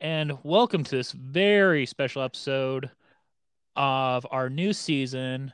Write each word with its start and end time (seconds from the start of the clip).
And 0.00 0.32
welcome 0.42 0.84
to 0.84 0.90
this 0.96 1.12
very 1.12 1.86
special 1.86 2.22
episode 2.22 2.90
of 3.74 4.26
our 4.30 4.48
new 4.50 4.72
season, 4.72 5.52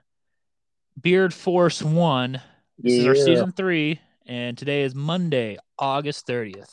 Beard 1.01 1.33
Force 1.33 1.83
One. 1.83 2.41
This 2.79 2.95
is 2.95 3.07
our 3.07 3.15
season 3.15 3.53
three, 3.53 4.01
and 4.27 4.57
today 4.59 4.83
is 4.83 4.95
Monday, 4.95 5.59
August 5.79 6.27
30th. 6.27 6.71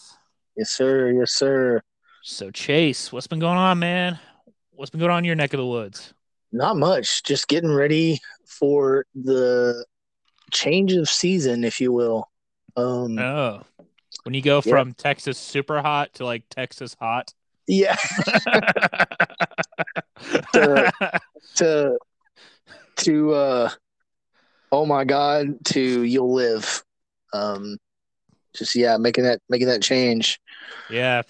Yes, 0.56 0.72
sir. 0.72 1.12
Yes, 1.12 1.32
sir. 1.34 1.82
So, 2.24 2.52
Chase, 2.52 3.12
what's 3.12 3.28
been 3.28 3.40
going 3.40 3.58
on, 3.58 3.80
man? 3.80 4.20
What's 4.72 4.90
been 4.90 5.00
going 5.00 5.12
on 5.12 5.20
in 5.20 5.26
your 5.26 5.36
neck 5.36 5.54
of 5.54 5.60
the 5.60 5.66
woods? 5.66 6.14
Not 6.52 6.78
much. 6.78 7.24
Just 7.24 7.48
getting 7.48 7.72
ready 7.72 8.20
for 8.48 9.06
the 9.14 9.86
change 10.52 10.94
of 10.94 11.08
season, 11.08 11.64
if 11.64 11.80
you 11.80 11.92
will. 11.92 12.30
Um, 12.76 13.20
Oh, 13.20 13.62
when 14.24 14.34
you 14.34 14.42
go 14.42 14.62
Yeah. 14.66 14.72
from 14.72 14.94
Texas 14.94 15.38
super 15.38 15.82
hot 15.82 16.14
to 16.16 16.26
like 16.26 16.44
Texas 16.50 16.96
hot. 17.00 17.34
Yeah. 17.70 17.96
to 20.54 20.92
to 21.56 21.98
to, 22.98 23.34
uh 23.34 23.70
oh 24.72 24.86
my 24.86 25.06
god 25.06 25.64
to 25.66 26.04
you'll 26.04 26.34
live 26.34 26.84
um 27.34 27.78
just 28.54 28.76
yeah 28.76 28.98
making 28.98 29.24
that 29.24 29.40
making 29.50 29.68
that 29.68 29.82
change 29.82 30.40
yeah, 30.90 31.22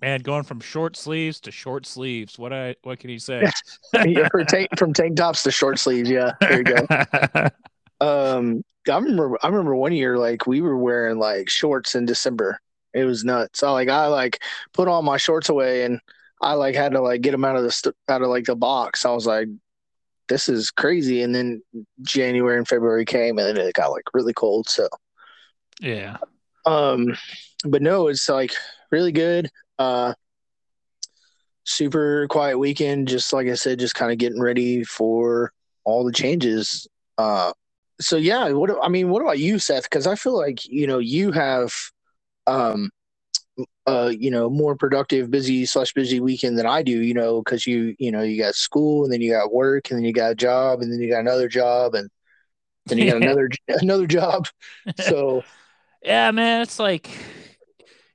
man, 0.00 0.20
going 0.20 0.44
from 0.44 0.60
short 0.60 0.96
sleeves 0.96 1.40
to 1.40 1.50
short 1.50 1.86
sleeves. 1.86 2.38
What 2.38 2.52
I 2.52 2.76
what 2.82 2.98
can 2.98 3.10
you 3.10 3.18
say? 3.18 3.50
yeah, 4.06 4.28
tank, 4.48 4.68
from 4.76 4.92
tank 4.92 5.16
tops 5.16 5.42
to 5.44 5.50
short 5.50 5.78
sleeves 5.78 6.10
yeah 6.10 6.32
there 6.40 6.58
you 6.58 6.64
go 6.64 6.86
um 8.00 8.62
i 8.90 8.96
remember 8.96 9.38
i 9.42 9.48
remember 9.48 9.74
one 9.74 9.92
year 9.92 10.18
like 10.18 10.46
we 10.46 10.60
were 10.60 10.76
wearing 10.76 11.18
like 11.18 11.48
shorts 11.48 11.94
in 11.94 12.04
december 12.04 12.58
it 12.94 13.04
was 13.04 13.24
nuts. 13.24 13.62
I 13.62 13.70
like 13.70 13.88
i 13.88 14.06
like 14.06 14.42
put 14.72 14.88
all 14.88 15.02
my 15.02 15.16
shorts 15.16 15.48
away 15.48 15.84
and 15.84 16.00
i 16.40 16.52
like 16.54 16.74
had 16.74 16.92
to 16.92 17.00
like 17.00 17.20
get 17.22 17.32
them 17.32 17.44
out 17.44 17.56
of 17.56 17.62
the 17.62 17.70
st- 17.72 17.96
out 18.08 18.22
of 18.22 18.28
like 18.28 18.44
the 18.44 18.56
box. 18.56 19.04
I 19.04 19.10
was 19.10 19.26
like 19.26 19.48
this 20.28 20.48
is 20.48 20.70
crazy. 20.70 21.22
And 21.22 21.34
then 21.34 21.62
january 22.02 22.56
and 22.56 22.66
february 22.68 23.04
came 23.04 23.38
and 23.38 23.56
then 23.56 23.66
it 23.66 23.74
got 23.74 23.88
like 23.92 24.04
really 24.14 24.32
cold 24.32 24.68
so. 24.68 24.88
Yeah. 25.80 26.16
um 26.66 27.16
but 27.64 27.82
no 27.82 28.08
it's 28.08 28.28
like 28.28 28.52
really 28.90 29.12
good. 29.12 29.50
Uh 29.78 30.14
super 31.64 32.26
quiet 32.28 32.58
weekend 32.58 33.08
just 33.08 33.32
like 33.32 33.46
i 33.48 33.54
said 33.54 33.78
just 33.78 33.94
kind 33.94 34.12
of 34.12 34.18
getting 34.18 34.40
ready 34.40 34.84
for 34.84 35.52
all 35.84 36.04
the 36.04 36.12
changes. 36.12 36.86
Uh 37.18 37.52
so 38.00 38.16
yeah 38.16 38.50
what 38.50 38.70
i 38.82 38.88
mean 38.88 39.08
what 39.10 39.22
about 39.22 39.38
you 39.38 39.58
seth? 39.58 39.84
Because 39.84 40.06
i 40.06 40.14
feel 40.14 40.36
like 40.36 40.64
you 40.66 40.86
know 40.86 40.98
you 40.98 41.32
have 41.32 41.72
um 42.46 42.90
uh 43.86 44.12
you 44.16 44.30
know 44.30 44.50
more 44.50 44.76
productive 44.76 45.30
busy 45.30 45.64
slash 45.64 45.92
busy 45.92 46.20
weekend 46.20 46.58
than 46.58 46.66
i 46.66 46.82
do 46.82 47.02
you 47.02 47.14
know 47.14 47.40
because 47.40 47.66
you 47.66 47.94
you 47.98 48.10
know 48.10 48.22
you 48.22 48.40
got 48.40 48.54
school 48.54 49.04
and 49.04 49.12
then 49.12 49.20
you 49.20 49.32
got 49.32 49.52
work 49.52 49.90
and 49.90 49.98
then 49.98 50.04
you 50.04 50.12
got 50.12 50.32
a 50.32 50.34
job 50.34 50.80
and 50.80 50.92
then 50.92 51.00
you 51.00 51.10
got 51.10 51.20
another 51.20 51.48
job 51.48 51.94
and 51.94 52.08
then 52.86 52.98
you 52.98 53.06
got 53.06 53.16
another 53.22 53.48
another 53.68 54.06
job 54.06 54.46
so 54.98 55.42
Yeah, 56.02 56.30
man, 56.32 56.60
it's 56.60 56.78
like 56.78 57.08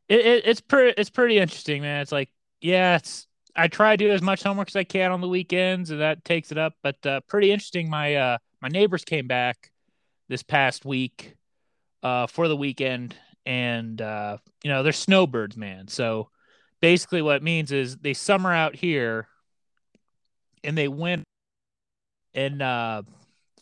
it, 0.07 0.19
it 0.19 0.43
it's 0.45 0.61
pretty 0.61 0.93
it's 0.97 1.09
pretty 1.09 1.37
interesting, 1.39 1.81
man. 1.81 2.01
It's 2.01 2.11
like 2.11 2.29
yeah, 2.61 2.97
it's 2.97 3.27
I 3.55 3.67
try 3.67 3.95
to 3.95 4.05
do 4.05 4.11
as 4.11 4.21
much 4.21 4.43
homework 4.43 4.69
as 4.69 4.75
I 4.75 4.83
can 4.83 5.11
on 5.11 5.21
the 5.21 5.27
weekends, 5.27 5.89
and 5.89 5.99
that 6.01 6.23
takes 6.23 6.51
it 6.51 6.57
up. 6.57 6.73
But 6.83 7.03
uh, 7.05 7.21
pretty 7.21 7.51
interesting. 7.51 7.89
My 7.89 8.15
uh 8.15 8.37
my 8.61 8.67
neighbors 8.67 9.03
came 9.03 9.27
back 9.27 9.71
this 10.27 10.43
past 10.43 10.85
week 10.85 11.35
uh 12.03 12.27
for 12.27 12.47
the 12.47 12.55
weekend, 12.55 13.15
and 13.45 14.01
uh 14.01 14.37
you 14.63 14.69
know 14.69 14.83
they're 14.83 14.91
snowbirds, 14.91 15.57
man. 15.57 15.87
So 15.87 16.29
basically, 16.81 17.21
what 17.21 17.37
it 17.37 17.43
means 17.43 17.71
is 17.71 17.97
they 17.97 18.13
summer 18.13 18.53
out 18.53 18.75
here, 18.75 19.27
and 20.63 20.77
they 20.77 20.87
went 20.87 21.23
in 22.33 22.61
uh 22.61 23.01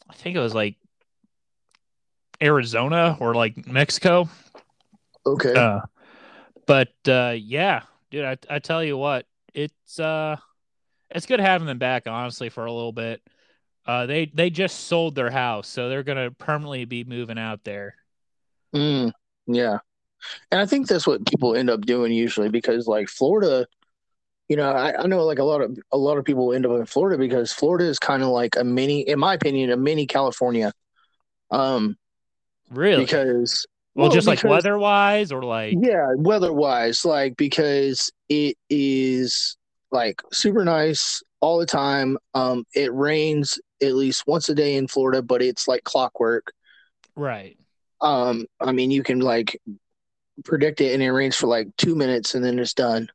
I 0.10 0.14
think 0.14 0.36
it 0.36 0.40
was 0.40 0.56
like 0.56 0.76
Arizona 2.42 3.18
or 3.20 3.34
like 3.34 3.68
Mexico. 3.68 4.30
okay 5.26 5.56
Uh, 5.56 5.82
but 6.68 6.94
uh, 7.08 7.34
yeah, 7.38 7.82
dude, 8.12 8.26
I, 8.26 8.38
I 8.50 8.60
tell 8.60 8.84
you 8.84 8.98
what, 8.98 9.26
it's 9.54 10.00
uh, 10.00 10.36
it's 11.10 11.26
good 11.26 11.40
having 11.40 11.66
them 11.66 11.80
back, 11.80 12.08
honestly, 12.08 12.50
for 12.50 12.66
a 12.66 12.72
little 12.72 12.92
bit. 12.92 13.22
Uh, 13.86 14.06
they 14.06 14.26
they 14.26 14.50
just 14.50 14.82
sold 14.82 15.16
their 15.16 15.32
house, 15.32 15.68
so 15.68 15.88
they're 15.90 16.04
gonna 16.04 16.30
permanently 16.32 16.86
be 16.86 17.06
moving 17.06 17.40
out 17.40 17.64
there. 17.64 17.96
Mm, 18.76 19.14
yeah. 19.48 19.80
And 20.52 20.60
I 20.60 20.66
think 20.66 20.88
that's 20.88 21.08
what 21.08 21.26
people 21.26 21.56
end 21.56 21.70
up 21.70 21.82
doing 21.82 22.12
usually 22.12 22.50
because 22.50 22.88
like 22.88 23.08
Florida, 23.08 23.68
you 24.50 24.56
know, 24.58 24.70
I, 24.72 25.04
I 25.04 25.08
know 25.08 25.24
like 25.26 25.40
a 25.40 25.44
lot 25.44 25.62
of 25.62 25.78
a 25.92 25.98
lot 25.98 26.18
of 26.18 26.26
people 26.26 26.54
end 26.54 26.66
up 26.66 26.72
in 26.78 26.86
Florida 26.86 27.18
because 27.18 27.54
Florida 27.54 27.86
is 27.86 28.00
kind 28.00 28.24
of 28.24 28.30
like 28.30 28.56
a 28.58 28.64
mini, 28.64 29.02
in 29.02 29.20
my 29.20 29.34
opinion, 29.36 29.72
a 29.72 29.78
mini 29.78 30.06
California. 30.08 30.74
Um, 31.52 31.98
Really? 32.72 33.06
because 33.06 33.66
well, 33.96 34.10
just 34.10 34.28
like 34.28 34.40
because- 34.40 34.50
weather 34.50 34.78
wise, 34.78 35.32
or 35.32 35.44
like 35.44 35.76
yeah, 35.80 36.08
weather 36.18 36.52
wise, 36.54 37.06
like 37.06 37.38
because 37.38 38.12
it 38.30 38.58
is 38.70 39.56
like 39.92 40.22
super 40.34 40.66
nice 40.66 41.22
all 41.40 41.58
the 41.60 41.66
time. 41.66 42.18
Um, 42.34 42.66
it 42.74 42.94
rains 42.94 43.60
at 43.82 43.94
least 43.96 44.24
once 44.28 44.50
a 44.50 44.56
day 44.56 44.76
in 44.76 44.88
Florida, 44.88 45.22
but 45.22 45.42
it's 45.42 45.68
like 45.68 45.84
clockwork. 45.84 46.52
right. 47.16 47.58
Um 48.02 48.46
i 48.60 48.72
mean 48.72 48.92
you 48.92 49.04
can 49.04 49.20
like 49.20 49.60
predict 50.44 50.82
it 50.82 50.94
and 50.94 51.02
it 51.02 51.12
rains 51.12 51.36
for 51.36 51.48
like 51.48 51.68
two 51.78 51.96
minutes 51.96 52.36
and 52.36 52.44
then 52.44 52.60
it's 52.60 52.74
done 52.74 53.10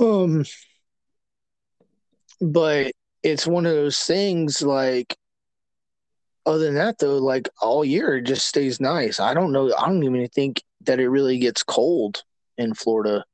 um 0.00 0.44
but 2.40 2.92
it's 3.22 3.46
one 3.46 3.66
of 3.66 3.72
those 3.72 3.98
things 4.00 4.62
like 4.62 5.16
other 6.46 6.64
than 6.64 6.74
that 6.74 6.98
though 6.98 7.18
like 7.18 7.48
all 7.60 7.84
year 7.84 8.16
it 8.16 8.22
just 8.22 8.46
stays 8.46 8.80
nice 8.80 9.20
i 9.20 9.34
don't 9.34 9.52
know 9.52 9.72
i 9.76 9.86
don't 9.86 10.02
even 10.02 10.26
think 10.28 10.62
that 10.82 11.00
it 11.00 11.08
really 11.08 11.38
gets 11.38 11.62
cold 11.62 12.22
in 12.58 12.74
florida 12.74 13.24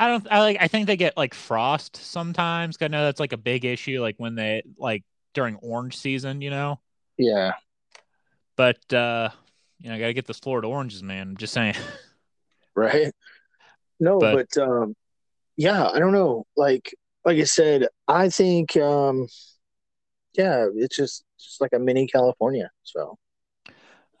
I 0.00 0.08
don't. 0.08 0.26
I 0.30 0.40
like. 0.40 0.56
I 0.58 0.66
think 0.66 0.86
they 0.86 0.96
get 0.96 1.18
like 1.18 1.34
frost 1.34 1.96
sometimes. 1.96 2.78
I 2.80 2.88
know 2.88 3.04
that's 3.04 3.20
like 3.20 3.34
a 3.34 3.36
big 3.36 3.66
issue, 3.66 4.00
like 4.00 4.14
when 4.16 4.34
they 4.34 4.62
like 4.78 5.04
during 5.34 5.56
orange 5.56 5.98
season, 5.98 6.40
you 6.40 6.48
know. 6.48 6.80
Yeah 7.20 7.52
But 8.56 8.92
uh, 8.92 9.30
you 9.78 9.88
know, 9.88 9.94
I 9.94 9.98
gotta 9.98 10.12
get 10.12 10.26
those 10.26 10.38
Florida 10.38 10.68
oranges, 10.68 11.02
man. 11.02 11.28
I'm 11.28 11.36
just 11.36 11.52
saying. 11.54 11.74
right 12.74 13.12
no 13.98 14.18
But- 14.18 14.48
but 14.54 14.62
um 14.62 14.94
yeah 15.56 15.88
i 15.88 15.98
don't 15.98 16.12
know 16.12 16.46
like 16.56 16.94
like 17.24 17.36
i 17.36 17.44
said 17.44 17.88
i 18.08 18.28
think 18.30 18.76
um 18.76 19.26
yeah 20.34 20.68
it's 20.74 20.96
just 20.96 21.24
just 21.38 21.60
like 21.60 21.72
a 21.74 21.78
mini 21.78 22.06
california 22.06 22.70
so 22.84 23.18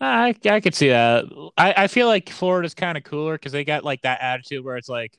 I 0.02 0.34
I 0.46 0.60
could 0.60 0.74
see 0.74 0.88
that. 0.88 1.26
I 1.58 1.84
I 1.84 1.86
feel 1.86 2.06
like 2.06 2.30
Florida's 2.30 2.74
kind 2.74 2.96
of 2.96 3.04
cooler 3.04 3.34
because 3.34 3.52
they 3.52 3.64
got 3.64 3.84
like 3.84 4.00
that 4.02 4.22
attitude 4.22 4.64
where 4.64 4.78
it's 4.78 4.88
like 4.88 5.18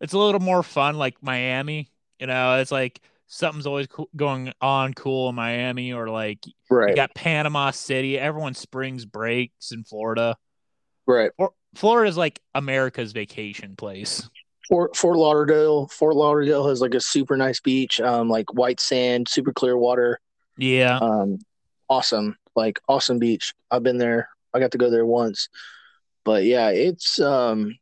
it's 0.00 0.14
a 0.14 0.18
little 0.18 0.40
more 0.40 0.62
fun, 0.62 0.96
like 0.96 1.22
Miami. 1.22 1.90
You 2.18 2.26
know, 2.26 2.58
it's 2.58 2.72
like 2.72 3.00
something's 3.28 3.66
always 3.66 3.86
co- 3.86 4.08
going 4.16 4.52
on 4.60 4.94
cool 4.94 5.28
in 5.28 5.34
Miami, 5.36 5.92
or 5.92 6.08
like 6.08 6.40
you 6.46 6.94
got 6.96 7.14
Panama 7.14 7.70
City. 7.70 8.18
Everyone 8.18 8.54
springs 8.54 9.04
breaks 9.04 9.70
in 9.70 9.84
Florida. 9.84 10.36
right. 11.06 11.30
Or 11.38 11.52
Florida's 11.74 12.16
like 12.16 12.40
America's 12.54 13.12
vacation 13.12 13.76
place. 13.76 14.28
fort 14.68 14.96
fort 14.96 15.16
lauderdale 15.16 15.86
fort 15.86 16.16
lauderdale 16.16 16.68
has 16.68 16.80
like 16.80 16.94
a 16.94 17.00
super 17.00 17.36
nice 17.36 17.60
beach 17.60 18.00
um 18.00 18.28
like 18.28 18.52
white 18.52 18.80
sand 18.80 19.28
super 19.28 19.52
clear 19.52 19.76
water. 19.76 20.18
Yeah, 20.56 20.96
um 20.96 21.38
awesome 21.88 22.36
like 22.56 22.80
awesome 22.88 23.18
beach. 23.18 23.54
I've 23.70 23.82
been 23.82 23.98
there. 23.98 24.28
I 24.52 24.58
got 24.58 24.72
to 24.72 24.78
go 24.78 24.90
there 24.90 25.06
once. 25.06 25.48
But 26.24 26.44
yeah 26.44 26.70
it's 26.70 27.20
um 27.20 27.78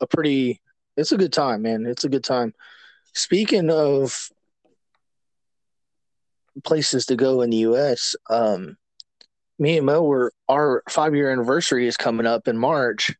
a 0.00 0.06
pretty 0.06 0.60
it's 0.96 1.12
a 1.12 1.18
good 1.18 1.32
time 1.32 1.62
man. 1.62 1.86
It's 1.86 2.04
a 2.04 2.08
good 2.08 2.24
time 2.24 2.54
speaking 3.12 3.70
of 3.70 4.28
places 6.64 7.06
to 7.06 7.16
go 7.16 7.40
in 7.40 7.50
the 7.50 7.58
us 7.58 8.14
um 8.28 8.76
me 9.58 9.76
and 9.76 9.86
Mo 9.86 10.02
were 10.02 10.32
our 10.48 10.82
five 10.88 11.14
year 11.14 11.30
anniversary 11.30 11.86
is 11.86 11.96
coming 11.96 12.26
up 12.26 12.48
in 12.48 12.58
March, 12.58 13.12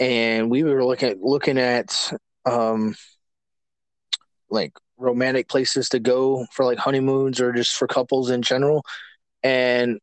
and 0.00 0.50
we 0.50 0.64
were 0.64 0.84
looking 0.84 1.10
at 1.10 1.20
looking 1.20 1.58
at 1.58 2.12
um 2.44 2.96
like 4.50 4.72
romantic 4.96 5.48
places 5.48 5.88
to 5.90 6.00
go 6.00 6.46
for 6.52 6.64
like 6.64 6.78
honeymoons 6.78 7.40
or 7.40 7.52
just 7.52 7.76
for 7.76 7.86
couples 7.86 8.30
in 8.30 8.42
general, 8.42 8.84
and 9.42 9.98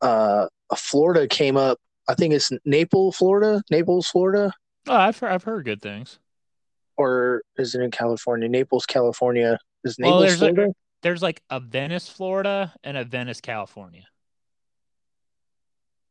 uh 0.00 0.46
Florida 0.76 1.26
came 1.28 1.56
up. 1.56 1.78
I 2.08 2.14
think 2.14 2.32
it's 2.34 2.50
Naples, 2.64 3.16
Florida, 3.16 3.62
Naples, 3.70 4.08
Florida, 4.08 4.52
Oh, 4.88 4.94
I've 4.94 5.22
I've 5.22 5.44
heard 5.44 5.64
good 5.64 5.80
things. 5.82 6.18
Or 6.96 7.42
is 7.56 7.74
it 7.74 7.80
in 7.82 7.90
California? 7.90 8.48
Naples, 8.48 8.86
California. 8.86 9.58
Is 9.84 9.96
Well, 9.98 10.20
Naples, 10.20 10.22
there's 10.22 10.42
a- 10.42 10.54
Florida? 10.54 10.74
There's 11.02 11.22
like 11.22 11.42
a 11.50 11.60
Venice, 11.60 12.08
Florida, 12.08 12.72
and 12.82 12.96
a 12.96 13.04
Venice, 13.04 13.40
California. 13.40 14.04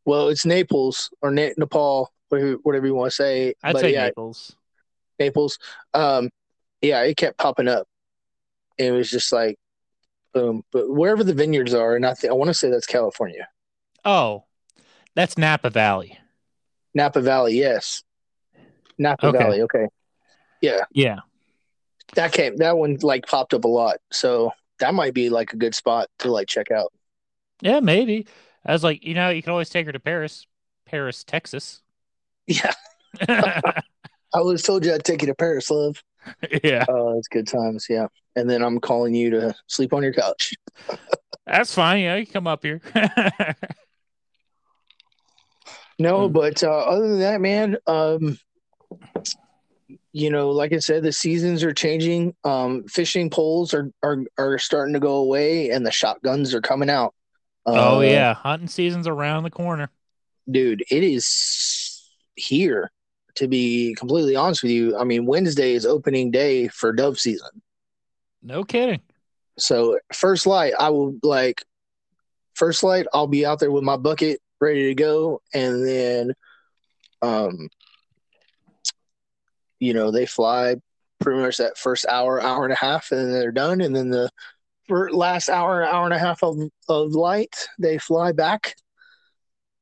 well, 0.06 0.28
it's 0.30 0.46
Naples 0.46 1.10
or 1.22 1.32
Na- 1.32 1.50
Nepal, 1.58 2.12
whatever 2.30 2.86
you 2.86 2.94
want 2.96 3.12
to 3.12 3.16
say. 3.16 3.54
I'd 3.64 3.74
but 3.74 3.82
say 3.82 3.94
yeah, 3.94 4.06
Naples. 4.08 4.56
Naples. 5.20 5.58
Um, 5.94 6.30
yeah, 6.82 7.02
it 7.04 7.16
kept 7.18 7.38
popping 7.38 7.68
up. 7.68 7.88
It 8.78 8.92
was 8.92 9.10
just 9.10 9.32
like, 9.32 9.58
boom. 10.34 10.64
But 10.72 10.90
wherever 10.90 11.24
the 11.24 11.34
vineyards 11.34 11.74
are, 11.74 11.96
and 11.96 12.06
I 12.06 12.14
think 12.16 12.32
I 12.32 12.36
want 12.36 12.50
to 12.50 12.54
say 12.54 12.70
that's 12.70 12.86
California, 12.88 13.48
Oh, 14.06 14.44
that's 15.16 15.38
Napa 15.38 15.70
Valley. 15.70 16.18
Napa 16.94 17.22
Valley. 17.22 17.58
Yes, 17.58 18.04
Napa 18.98 19.28
Okay. 19.28 19.38
Valley. 19.38 19.62
Okay, 19.62 19.86
Yeah. 20.64 20.86
Yeah. 20.92 21.20
That 22.16 22.32
came. 22.32 22.58
That 22.58 22.78
one 22.78 22.98
like 23.02 23.28
popped 23.28 23.54
up 23.54 23.66
a 23.66 23.68
lot. 23.68 23.98
So 24.12 24.52
that 24.80 24.94
might 24.94 25.14
be 25.14 25.30
like 25.30 25.52
a 25.54 25.58
good 25.58 25.76
spot 25.76 26.08
to 26.20 26.32
like 26.32 26.48
check 26.48 26.72
out. 26.72 26.92
Yeah, 27.62 27.80
maybe. 27.82 28.26
I 28.66 28.72
was 28.72 28.84
like, 28.84 29.04
you 29.06 29.14
know, 29.14 29.30
you 29.30 29.42
can 29.44 29.52
always 29.52 29.70
take 29.70 29.86
her 29.88 29.92
to 29.92 30.00
Paris, 30.00 30.48
Paris, 30.86 31.24
Texas. 31.26 31.82
Yeah, 32.48 32.74
I 33.28 33.74
always 34.34 34.64
told 34.64 34.86
you 34.86 34.94
I'd 34.94 35.04
take 35.04 35.22
you 35.22 35.28
to 35.28 35.36
Paris, 35.36 35.70
love. 35.70 36.02
yeah, 36.64 36.86
Oh, 36.88 37.18
it's 37.18 37.28
good 37.28 37.48
times. 37.48 37.88
Yeah, 37.90 38.08
and 38.36 38.50
then 38.50 38.62
I'm 38.64 38.80
calling 38.80 39.14
you 39.14 39.30
to 39.32 39.56
sleep 39.68 39.92
on 39.94 40.02
your 40.04 40.14
couch. 40.14 40.54
that's 41.46 41.74
fine. 41.74 42.04
Yeah, 42.04 42.16
you 42.16 42.26
come 42.26 42.48
up 42.48 42.64
here. 42.64 42.82
No, 46.00 46.28
Mm. 46.28 46.34
but 46.34 46.64
uh, 46.64 46.72
other 46.72 47.08
than 47.08 47.20
that, 47.20 47.40
man, 47.40 47.78
um, 47.88 48.38
you 50.14 50.30
know, 50.30 50.52
like 50.52 50.72
I 50.74 50.78
said, 50.78 51.04
the 51.04 51.12
seasons 51.12 51.64
are 51.64 51.74
changing. 51.74 52.36
Um, 52.44 52.84
fishing 52.88 53.30
poles 53.30 53.74
are, 53.74 53.92
are 54.04 54.24
are 54.38 54.58
starting 54.60 54.94
to 54.94 55.00
go 55.00 55.16
away, 55.16 55.72
and 55.72 55.86
the 55.86 55.92
shotguns 55.92 56.54
are 56.54 56.62
coming 56.62 56.90
out. 56.90 57.14
oh 57.66 57.98
Uh, 57.98 58.02
yeah, 58.02 58.34
hunting 58.34 58.68
season's 58.68 59.08
around 59.08 59.44
the 59.44 59.50
corner. 59.50 59.90
dude, 60.50 60.84
it 60.90 61.04
is 61.04 62.10
here. 62.36 62.92
To 63.38 63.48
be 63.48 63.96
completely 63.98 64.36
honest 64.36 64.62
with 64.62 64.72
you, 64.72 64.96
I 64.96 65.04
mean 65.06 65.26
Wednesday 65.26 65.74
is 65.74 65.86
opening 65.88 66.30
day 66.30 66.68
for 66.68 66.94
dove 66.94 67.20
season. 67.20 67.64
No 68.44 68.64
kidding. 68.64 69.02
So 69.58 69.98
first 70.14 70.46
light, 70.46 70.74
I 70.80 70.90
will 70.92 71.18
like 71.24 71.64
first 72.54 72.84
light. 72.84 73.08
I'll 73.14 73.26
be 73.26 73.46
out 73.46 73.60
there 73.60 73.72
with 73.72 73.84
my 73.84 73.98
bucket 73.98 74.40
ready 74.62 74.88
to 74.88 74.96
go, 74.96 75.42
and 75.54 75.86
then, 75.86 76.34
um, 77.24 77.70
you 79.84 79.94
know, 79.94 80.12
they 80.12 80.26
fly 80.26 80.76
pretty 81.20 81.42
much 81.42 81.58
that 81.58 81.78
first 81.78 82.06
hour, 82.08 82.42
hour 82.42 82.64
and 82.64 82.74
a 82.74 82.78
half, 82.78 83.12
and 83.12 83.20
then 83.20 83.34
they're 83.34 83.52
done. 83.52 83.82
And 83.82 83.96
then 83.96 84.10
the 84.10 84.30
last 84.90 85.50
hour, 85.50 85.84
hour 85.84 86.06
and 86.06 86.14
a 86.14 86.20
half 86.20 86.44
of 86.44 86.58
of 86.88 87.12
light, 87.12 87.68
they 87.80 87.98
fly 87.98 88.32
back, 88.32 88.76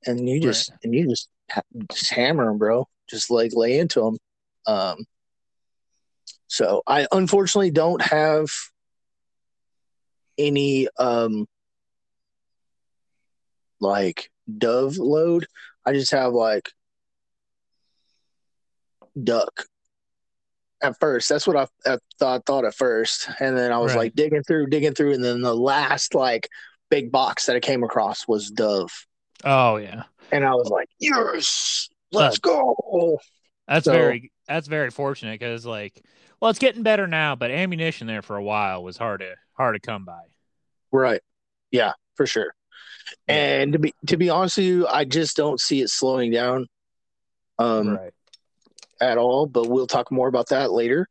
and 0.05 0.27
you 0.27 0.39
just 0.39 0.71
and 0.83 0.93
you 0.93 1.07
just 1.07 1.29
just 1.91 2.11
hammer 2.11 2.45
them, 2.45 2.57
bro. 2.57 2.87
Just 3.09 3.29
like 3.29 3.51
lay 3.53 3.77
into 3.77 3.99
them. 4.01 4.17
Um, 4.65 5.05
so 6.47 6.81
I 6.87 7.07
unfortunately 7.11 7.71
don't 7.71 8.01
have 8.01 8.49
any 10.37 10.87
um 10.97 11.45
like 13.79 14.31
dove 14.57 14.97
load. 14.97 15.45
I 15.85 15.93
just 15.93 16.11
have 16.11 16.33
like 16.33 16.69
duck. 19.21 19.65
At 20.83 20.99
first, 20.99 21.29
that's 21.29 21.45
what 21.45 21.55
I, 21.57 21.67
I 21.85 21.97
thought 22.19 22.45
thought 22.45 22.65
at 22.65 22.73
first, 22.75 23.29
and 23.39 23.55
then 23.57 23.71
I 23.71 23.77
was 23.77 23.91
Right. 23.93 23.99
like 24.05 24.15
digging 24.15 24.43
through, 24.43 24.67
digging 24.67 24.93
through, 24.95 25.13
and 25.13 25.23
then 25.23 25.41
the 25.41 25.55
last 25.55 26.15
like 26.15 26.47
big 26.89 27.11
box 27.11 27.45
that 27.45 27.55
I 27.55 27.59
came 27.59 27.83
across 27.83 28.27
was 28.27 28.49
dove, 28.49 28.89
Oh 29.43 29.77
yeah, 29.77 30.03
and 30.31 30.43
I 30.43 30.55
was 30.55 30.69
like, 30.69 30.89
"Yes, 30.99 31.87
let's 32.11 32.39
go!" 32.39 33.19
that's 33.67 33.85
So- 33.85 33.91
very 33.93 34.31
that's 34.47 34.67
very 34.67 34.89
fortunate 34.89 35.39
because 35.39 35.65
like, 35.65 36.03
well, 36.39 36.49
it's 36.49 36.59
getting 36.59 36.83
better 36.83 37.05
now, 37.07 37.35
but 37.35 37.51
ammunition 37.51 38.07
there 38.07 38.21
for 38.23 38.35
a 38.35 38.43
while 38.43 38.83
was 38.83 38.97
hard 38.97 39.19
to 39.21 39.35
hard 39.53 39.75
to 39.75 39.79
come 39.79 40.03
by. 40.03 40.21
Right? 40.91 41.21
Yeah, 41.69 41.93
for 42.15 42.25
sure. 42.25 42.53
And 43.27 43.73
to 43.73 43.79
be 43.79 43.93
to 44.07 44.17
be 44.17 44.29
honest 44.31 44.57
with 44.57 44.65
you, 44.65 44.87
I 44.87 45.05
just 45.05 45.37
don't 45.37 45.59
see 45.59 45.81
it 45.81 45.89
slowing 45.89 46.31
down. 46.31 46.67
Um, 47.59 47.89
right. 47.97 48.13
At 49.01 49.17
all, 49.17 49.47
but 49.47 49.67
we'll 49.69 49.87
talk 49.87 50.11
more 50.11 50.27
about 50.27 50.49
that 50.49 50.71
later 50.71 51.07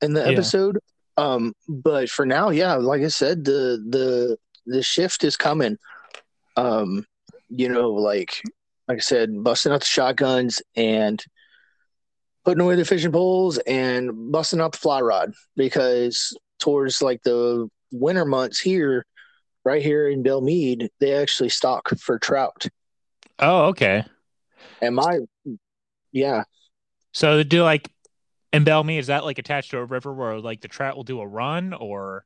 in 0.00 0.14
the 0.14 0.26
Yeah. 0.26 0.28
episode. 0.28 0.78
Um, 1.16 1.54
but 1.68 2.08
for 2.08 2.24
now, 2.24 2.50
yeah, 2.50 2.74
like 2.74 3.02
I 3.02 3.08
said, 3.08 3.44
the 3.44 3.82
the 3.88 4.36
the 4.66 4.82
shift 4.82 5.24
is 5.24 5.36
coming. 5.36 5.76
Um, 6.56 7.04
you 7.48 7.68
know, 7.68 7.90
like 7.90 8.40
like 8.88 8.98
I 8.98 9.00
said, 9.00 9.42
busting 9.42 9.72
out 9.72 9.80
the 9.80 9.86
shotguns 9.86 10.62
and 10.76 11.22
putting 12.44 12.60
away 12.60 12.76
the 12.76 12.84
fishing 12.84 13.12
poles 13.12 13.58
and 13.58 14.32
busting 14.32 14.60
out 14.60 14.72
the 14.72 14.78
fly 14.78 15.00
rod 15.00 15.32
because 15.56 16.36
towards 16.60 17.02
like 17.02 17.22
the 17.22 17.68
winter 17.92 18.24
months 18.24 18.60
here, 18.60 19.04
right 19.64 19.82
here 19.82 20.08
in 20.08 20.22
Bellmead, 20.22 20.88
they 21.00 21.14
actually 21.14 21.48
stock 21.48 21.88
for 22.00 22.18
trout. 22.18 22.66
Oh 23.38 23.66
okay. 23.66 24.04
And 24.80 24.94
my 24.96 25.20
yeah, 26.12 26.44
So 27.12 27.42
do 27.42 27.62
like 27.62 27.90
in 28.52 28.64
Bellmead, 28.64 28.98
is 28.98 29.06
that 29.06 29.24
like 29.24 29.38
attached 29.38 29.70
to 29.70 29.78
a 29.78 29.84
river 29.84 30.12
where 30.12 30.38
like 30.38 30.60
the 30.60 30.68
trout 30.68 30.96
will 30.96 31.04
do 31.04 31.20
a 31.20 31.26
run 31.26 31.72
or 31.72 32.24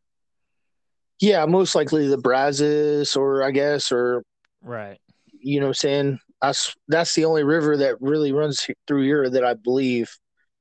yeah, 1.20 1.46
most 1.46 1.74
likely 1.74 2.08
the 2.08 2.18
Brazos 2.18 3.16
or 3.16 3.42
I 3.42 3.50
guess 3.50 3.90
or 3.90 4.22
right? 4.62 4.99
you 5.40 5.61
know 5.61 5.66
what 5.66 5.70
I'm 5.70 5.75
saying? 5.75 6.18
That's 6.42 6.75
that's 6.88 7.14
the 7.14 7.25
only 7.25 7.44
river 7.44 7.76
that 7.78 8.00
really 8.00 8.32
runs 8.32 8.66
through 8.87 9.02
here 9.04 9.30
that 9.30 9.44
I 9.44 9.54
believe 9.54 10.11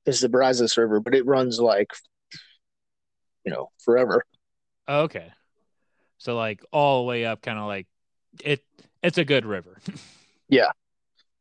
is 0.05 0.21
the 0.21 0.29
Brazos 0.29 0.77
River, 0.77 0.99
but 0.99 1.15
it 1.15 1.25
runs 1.25 1.59
like 1.59 1.91
you 3.43 3.51
know 3.51 3.69
forever. 3.83 4.23
Okay. 4.87 5.31
So 6.17 6.35
like 6.35 6.63
all 6.71 7.01
the 7.01 7.07
way 7.07 7.25
up, 7.25 7.41
kind 7.41 7.59
of 7.59 7.65
like 7.65 7.87
it. 8.43 8.63
It's 9.03 9.17
a 9.17 9.25
good 9.25 9.45
river. 9.45 9.77
Yeah, 10.47 10.69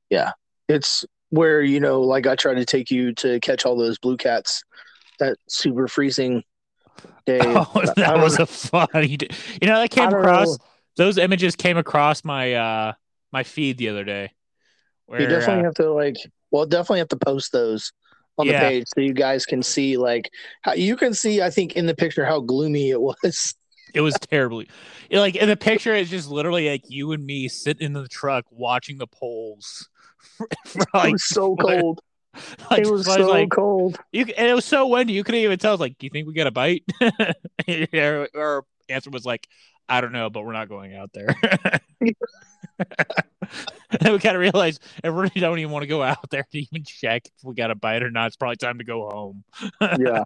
yeah. 0.09 0.33
It's 0.67 1.05
where 1.31 1.63
you 1.63 1.81
know, 1.81 2.01
like 2.01 2.27
I 2.27 2.37
tried 2.37 2.55
to 2.55 2.65
take 2.65 2.91
you 2.91 3.13
to 3.15 3.41
catch 3.41 3.65
all 3.65 3.77
those 3.77 3.99
blue 3.99 4.17
cats 4.17 4.63
that 5.19 5.37
super 5.49 5.89
freezing 5.89 6.43
day. 7.27 7.41
oh, 7.41 7.83
that 7.97 8.19
was 8.19 8.39
a 8.39 8.47
funny. 8.47 9.17
d- 9.17 9.29
You 9.61 9.69
know, 9.69 9.81
that 9.81 9.91
came 9.91 10.09
across. 10.09 10.49
know. 10.49 10.65
Those 10.97 11.19
images 11.19 11.57
came 11.57 11.77
across 11.77 12.25
my 12.25 12.55
uh 12.55 12.93
my 13.33 13.43
feed 13.43 13.79
the 13.79 13.89
other 13.89 14.05
day. 14.05 14.33
Where, 15.07 15.21
you 15.21 15.29
definitely 15.29 15.63
uh, 15.63 15.65
have 15.65 15.75
to 15.75 15.93
like, 15.93 16.17
well, 16.51 16.67
definitely 16.67 17.01
have 17.01 17.09
to 17.09 17.17
post 17.17 17.53
those 17.53 17.93
on 18.39 18.47
the 18.47 18.53
Yeah. 18.53 18.69
page 18.69 18.85
so 18.89 19.01
you 19.01 19.13
guys 19.13 19.45
can 19.45 19.63
see 19.63 19.97
like 19.97 20.31
how 20.63 20.73
you 20.75 20.97
can 20.97 21.15
see. 21.15 21.43
I 21.43 21.51
think 21.51 21.75
in 21.75 21.87
the 21.87 21.95
picture 21.95 22.25
how 22.25 22.41
gloomy 22.41 22.91
it 22.91 23.01
was. 23.01 23.55
it 23.95 24.01
was 24.01 24.15
terribly. 24.15 24.69
like 25.11 25.37
in 25.37 25.49
the 25.49 25.57
picture, 25.57 25.95
it's 25.95 26.11
just 26.11 26.29
literally 26.29 26.69
like 26.69 26.83
you 26.89 27.13
and 27.13 27.25
me 27.25 27.49
sitting 27.49 27.85
in 27.87 27.93
the 27.93 28.09
truck 28.09 28.45
watching 28.51 28.99
the 28.99 29.07
poles. 29.07 29.89
For 30.67 30.87
it 30.95 31.13
was 31.13 31.25
so 31.25 31.57
cold. 31.57 32.01
like, 32.71 32.81
it 32.81 32.91
was 32.91 33.07
so 33.07 33.29
like, 33.29 33.51
cold. 33.51 33.99
You 34.13 34.27
and 34.37 34.49
it 34.49 34.55
was 34.55 34.65
so 34.65 34.87
windy. 34.89 35.13
You 35.13 35.25
couldn't 35.25 35.41
even 35.41 35.59
tell. 35.59 35.71
I 35.71 35.75
was 35.75 35.81
like, 35.81 35.99
"Do 35.99 36.07
you 36.07 36.11
think 36.11 36.27
we 36.27 36.35
got 36.35 36.47
a 36.47 36.51
bite?" 36.51 36.85
Yeah, 37.67 38.27
Our 38.35 38.65
answer 38.89 39.11
was 39.11 39.25
like, 39.25 39.47
"I 39.89 40.01
don't 40.01 40.13
know, 40.13 40.31
but 40.31 40.45
we're 40.45 40.53
not 40.53 40.69
going 40.69 40.95
out 40.95 41.11
there." 41.13 41.35
and 42.01 42.15
we 44.13 44.19
kind 44.19 44.35
of 44.35 44.41
realized 44.41 44.83
I 45.03 45.09
really 45.09 45.41
don't 45.41 45.59
even 45.59 45.71
want 45.71 45.85
to 45.85 45.89
go 45.89 46.03
out 46.03 46.29
there 46.31 46.45
to 46.51 46.59
even 46.59 46.83
check 46.85 47.27
if 47.27 47.45
we 47.45 47.55
got 47.55 47.71
a 47.71 47.77
bite 47.77 48.03
or 48.03 48.11
not. 48.11 48.27
It's 48.27 48.37
probably 48.37 48.57
time 48.57 48.79
to 48.79 48.85
go 48.85 49.09
home. 49.09 49.45
yeah 49.99 50.25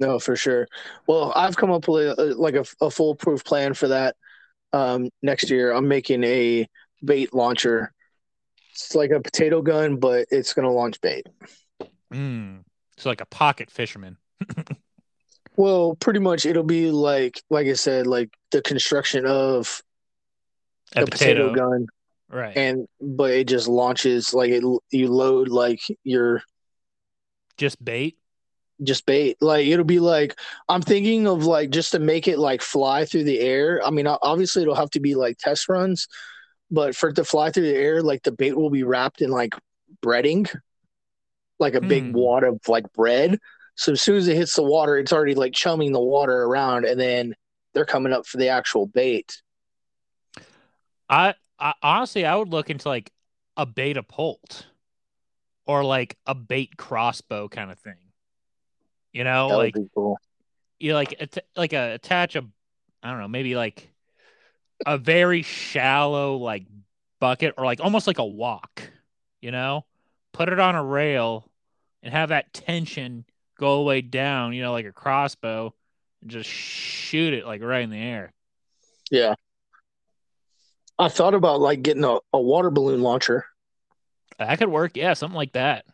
no 0.00 0.18
for 0.18 0.36
sure 0.36 0.66
well 1.06 1.32
i've 1.34 1.56
come 1.56 1.70
up 1.70 1.88
with 1.88 2.18
a, 2.18 2.34
like 2.36 2.54
a, 2.54 2.64
a 2.80 2.90
foolproof 2.90 3.44
plan 3.44 3.74
for 3.74 3.88
that 3.88 4.16
um 4.72 5.08
next 5.22 5.50
year 5.50 5.72
i'm 5.72 5.88
making 5.88 6.22
a 6.24 6.66
bait 7.04 7.32
launcher 7.34 7.92
it's 8.86 8.94
like 8.94 9.10
a 9.10 9.20
potato 9.20 9.60
gun 9.62 9.96
but 9.96 10.26
it's 10.30 10.54
going 10.54 10.66
to 10.66 10.72
launch 10.72 11.00
bait 11.00 11.26
Mm. 12.12 12.64
It's 12.96 13.04
like 13.04 13.20
a 13.20 13.26
pocket 13.26 13.70
fisherman. 13.70 14.16
well 15.56 15.94
pretty 15.96 16.20
much 16.20 16.46
it'll 16.46 16.62
be 16.62 16.90
like 16.90 17.42
like 17.50 17.66
i 17.66 17.72
said 17.74 18.06
like 18.06 18.30
the 18.50 18.62
construction 18.62 19.26
of 19.26 19.82
A 20.96 21.04
the 21.04 21.10
potato, 21.10 21.52
gun 21.54 21.86
Right. 22.30 22.56
and 22.56 22.86
but 23.00 23.32
it 23.32 23.48
just 23.48 23.68
launches 23.68 24.32
like 24.32 24.50
it 24.50 24.62
you 24.90 25.08
load 25.08 25.48
like 25.48 25.80
your 26.04 26.42
just 27.56 27.82
bait. 27.84 28.16
just 28.82 29.04
bait 29.04 29.36
like 29.40 29.66
it'll 29.66 29.84
be 29.84 29.98
like 30.00 30.38
i'm 30.68 30.82
thinking 30.82 31.26
of 31.26 31.44
like 31.44 31.70
just 31.70 31.92
to 31.92 31.98
make 31.98 32.28
it 32.28 32.38
like 32.38 32.62
fly 32.62 33.04
through 33.04 33.24
the 33.24 33.40
air 33.40 33.80
i 33.84 33.90
mean 33.90 34.06
obviously 34.06 34.62
it'll 34.62 34.74
have 34.74 34.90
to 34.90 35.00
be 35.00 35.14
like 35.14 35.36
test 35.38 35.68
runs 35.68 36.06
but 36.70 36.94
for 36.94 37.10
it 37.10 37.14
to 37.14 37.24
fly 37.24 37.50
through 37.50 37.64
the 37.64 37.74
air 37.76 38.02
like 38.02 38.22
the 38.22 38.32
bait 38.32 38.56
will 38.56 38.70
be 38.70 38.82
wrapped 38.82 39.20
in 39.22 39.30
like 39.30 39.54
breading 40.04 40.48
like 41.58 41.74
a 41.74 41.80
big 41.80 42.04
Hmm. 42.04 42.12
wad 42.12 42.44
of 42.44 42.60
like 42.68 42.92
bread 42.92 43.38
so 43.74 43.92
as 43.92 44.02
soon 44.02 44.16
as 44.16 44.28
it 44.28 44.36
hits 44.36 44.54
the 44.54 44.62
water 44.62 44.96
it's 44.96 45.12
already 45.12 45.34
like 45.34 45.52
chumming 45.52 45.92
the 45.92 46.00
water 46.00 46.42
around 46.44 46.84
and 46.84 47.00
then 47.00 47.34
they're 47.74 47.84
coming 47.84 48.12
up 48.12 48.26
for 48.26 48.36
the 48.38 48.48
actual 48.48 48.86
bait 48.86 49.40
I, 51.08 51.34
I 51.58 51.74
honestly 51.82 52.24
I 52.24 52.36
would 52.36 52.48
look 52.48 52.70
into 52.70 52.88
like 52.88 53.12
a 53.56 53.66
beta 53.66 54.02
pult 54.02 54.66
or 55.66 55.84
like 55.84 56.16
a 56.26 56.34
bait 56.34 56.76
crossbow 56.76 57.48
kind 57.48 57.70
of 57.70 57.78
thing. 57.78 57.94
You 59.12 59.24
know, 59.24 59.48
that 59.48 59.56
like 59.56 59.74
cool 59.94 60.18
you 60.78 60.94
like 60.94 61.14
att- 61.20 61.46
like 61.56 61.72
a 61.72 61.94
attach 61.94 62.36
a 62.36 62.44
I 63.02 63.10
don't 63.10 63.20
know, 63.20 63.28
maybe 63.28 63.56
like 63.56 63.90
a 64.86 64.98
very 64.98 65.42
shallow 65.42 66.36
like 66.36 66.66
bucket 67.20 67.54
or 67.58 67.64
like 67.64 67.80
almost 67.80 68.06
like 68.06 68.18
a 68.18 68.24
wok, 68.24 68.82
you 69.40 69.50
know? 69.50 69.84
Put 70.32 70.48
it 70.48 70.60
on 70.60 70.74
a 70.76 70.84
rail 70.84 71.50
and 72.02 72.12
have 72.12 72.28
that 72.28 72.52
tension 72.52 73.24
go 73.58 73.66
all 73.68 73.78
the 73.78 73.82
way 73.84 74.00
down, 74.02 74.52
you 74.52 74.62
know, 74.62 74.72
like 74.72 74.86
a 74.86 74.92
crossbow 74.92 75.74
and 76.22 76.30
just 76.30 76.48
shoot 76.48 77.34
it 77.34 77.44
like 77.46 77.60
right 77.62 77.82
in 77.82 77.90
the 77.90 77.96
air. 77.98 78.32
yeah 79.10 79.34
i 80.98 81.08
thought 81.08 81.32
about 81.34 81.60
like 81.60 81.80
getting 81.82 82.04
a, 82.04 82.18
a 82.32 82.40
water 82.40 82.70
balloon 82.70 83.00
launcher 83.02 83.46
That 84.38 84.58
could 84.58 84.68
work. 84.68 84.92
Yeah, 84.96 85.14
something 85.14 85.36
like 85.36 85.52
that. 85.52 85.84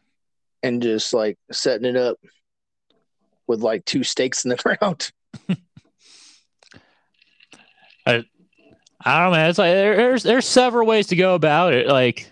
and 0.62 0.82
just 0.82 1.12
like 1.14 1.38
setting 1.52 1.86
it 1.86 1.96
up 1.96 2.18
with 3.46 3.60
like 3.62 3.84
two 3.84 4.02
stakes 4.04 4.44
in 4.44 4.48
the 4.50 4.56
ground. 4.78 5.10
I 8.06 8.24
don't 9.04 9.24
know, 9.32 9.36
man. 9.36 9.50
It's 9.50 9.58
like 9.58 9.72
there- 9.72 9.96
there's 9.96 10.22
there's 10.22 10.46
several 10.46 10.86
ways 10.86 11.08
to 11.08 11.16
go 11.16 11.34
about 11.34 11.72
it. 11.74 11.86
Like, 11.88 12.30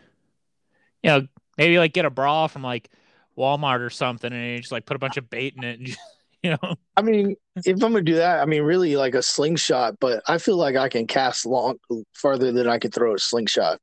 you 1.02 1.10
know, 1.10 1.26
maybe 1.58 1.78
like 1.78 1.92
get 1.92 2.04
a 2.04 2.10
bra 2.10 2.46
from 2.46 2.62
like 2.62 2.88
Walmart 3.36 3.80
or 3.80 3.90
something, 3.90 4.32
and 4.32 4.52
you 4.52 4.58
just 4.58 4.72
like 4.72 4.86
put 4.86 4.96
a 4.96 4.98
bunch 4.98 5.16
of 5.16 5.28
bait 5.28 5.54
in 5.56 5.64
it, 5.64 5.78
and 5.78 5.86
just, 5.88 5.98
you 6.42 6.50
know, 6.50 6.74
I 6.96 7.02
mean, 7.02 7.36
if 7.56 7.74
I'm 7.82 7.92
gonna 7.92 8.02
do 8.02 8.14
that, 8.16 8.40
I 8.40 8.46
mean, 8.46 8.62
really 8.62 8.96
like 8.96 9.14
a 9.14 9.22
slingshot, 9.22 9.98
but 10.00 10.22
I 10.26 10.38
feel 10.38 10.56
like 10.56 10.76
I 10.76 10.88
can 10.88 11.06
cast 11.06 11.44
long 11.46 11.76
farther 12.14 12.52
than 12.52 12.66
I 12.68 12.78
can 12.78 12.90
throw 12.90 13.14
a 13.14 13.18
slingshot. 13.18 13.78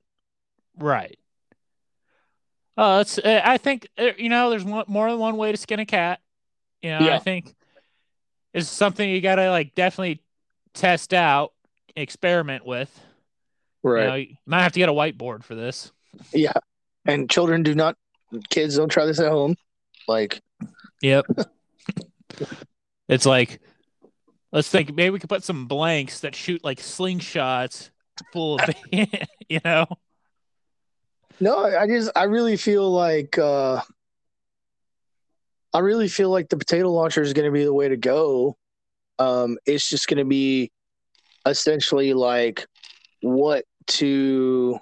right. 0.77 1.17
Uh, 2.77 2.99
it's. 3.01 3.17
uh, 3.19 3.41
I 3.43 3.57
think 3.57 3.89
uh, 3.97 4.11
you 4.17 4.29
know, 4.29 4.49
there's 4.49 4.63
one, 4.63 4.85
more 4.87 5.09
than 5.11 5.19
one 5.19 5.35
way 5.35 5.51
to 5.51 5.57
skin 5.57 5.79
a 5.79 5.85
cat. 5.85 6.21
You 6.81 6.91
know, 6.91 7.05
Yeah. 7.07 7.15
I 7.15 7.19
think 7.19 7.53
it's 8.53 8.69
something 8.69 9.07
you 9.07 9.19
gotta 9.19 9.49
like 9.49 9.75
definitely 9.75 10.21
test 10.73 11.13
out, 11.13 11.51
experiment 11.95 12.65
with. 12.65 12.99
You 14.01 14.07
know, 14.07 14.15
you 14.15 14.35
might 14.45 14.63
have 14.63 14.73
to 14.73 14.79
get 14.79 14.89
a 14.89 14.93
whiteboard 14.93 15.43
for 15.43 15.55
this. 15.55 15.91
Yeah. 16.33 16.53
And 17.05 17.29
children 17.29 17.63
do 17.63 17.75
not, 17.75 17.95
kids 18.49 18.75
don't 18.75 18.89
try 18.89 19.05
this 19.05 19.19
at 19.19 19.31
home. 19.31 19.55
Like, 20.07 20.41
Yep. 21.01 21.25
it's 23.07 23.25
like, 23.25 23.61
let's 24.51 24.69
think. 24.69 24.93
Maybe 24.93 25.11
we 25.11 25.19
could 25.19 25.29
put 25.29 25.43
some 25.43 25.67
blanks 25.67 26.21
that 26.21 26.35
shoot 26.35 26.63
like 26.63 26.79
slingshots 26.79 27.91
full 28.33 28.59
of, 28.59 28.69
you 28.91 29.59
know. 29.63 29.85
no, 31.39 31.63
I 31.63 31.87
just, 31.87 32.11
I 32.15 32.23
really 32.23 32.57
feel 32.57 32.91
like, 32.91 33.37
uh, 33.37 33.81
I 35.73 35.79
really 35.79 36.07
feel 36.07 36.31
like 36.31 36.49
the 36.49 36.57
potato 36.57 36.91
launcher 36.91 37.21
is 37.21 37.33
going 37.33 37.45
to 37.45 37.51
be 37.51 37.63
the 37.63 37.73
way 37.73 37.87
to 37.87 37.97
go. 37.97 38.57
Um, 39.19 39.57
it's 39.65 39.87
just 39.89 40.07
going 40.07 40.17
to 40.17 40.25
be 40.25 40.71
essentially 41.49 42.13
like 42.13 42.65
what 43.21 43.65
to 43.87 44.79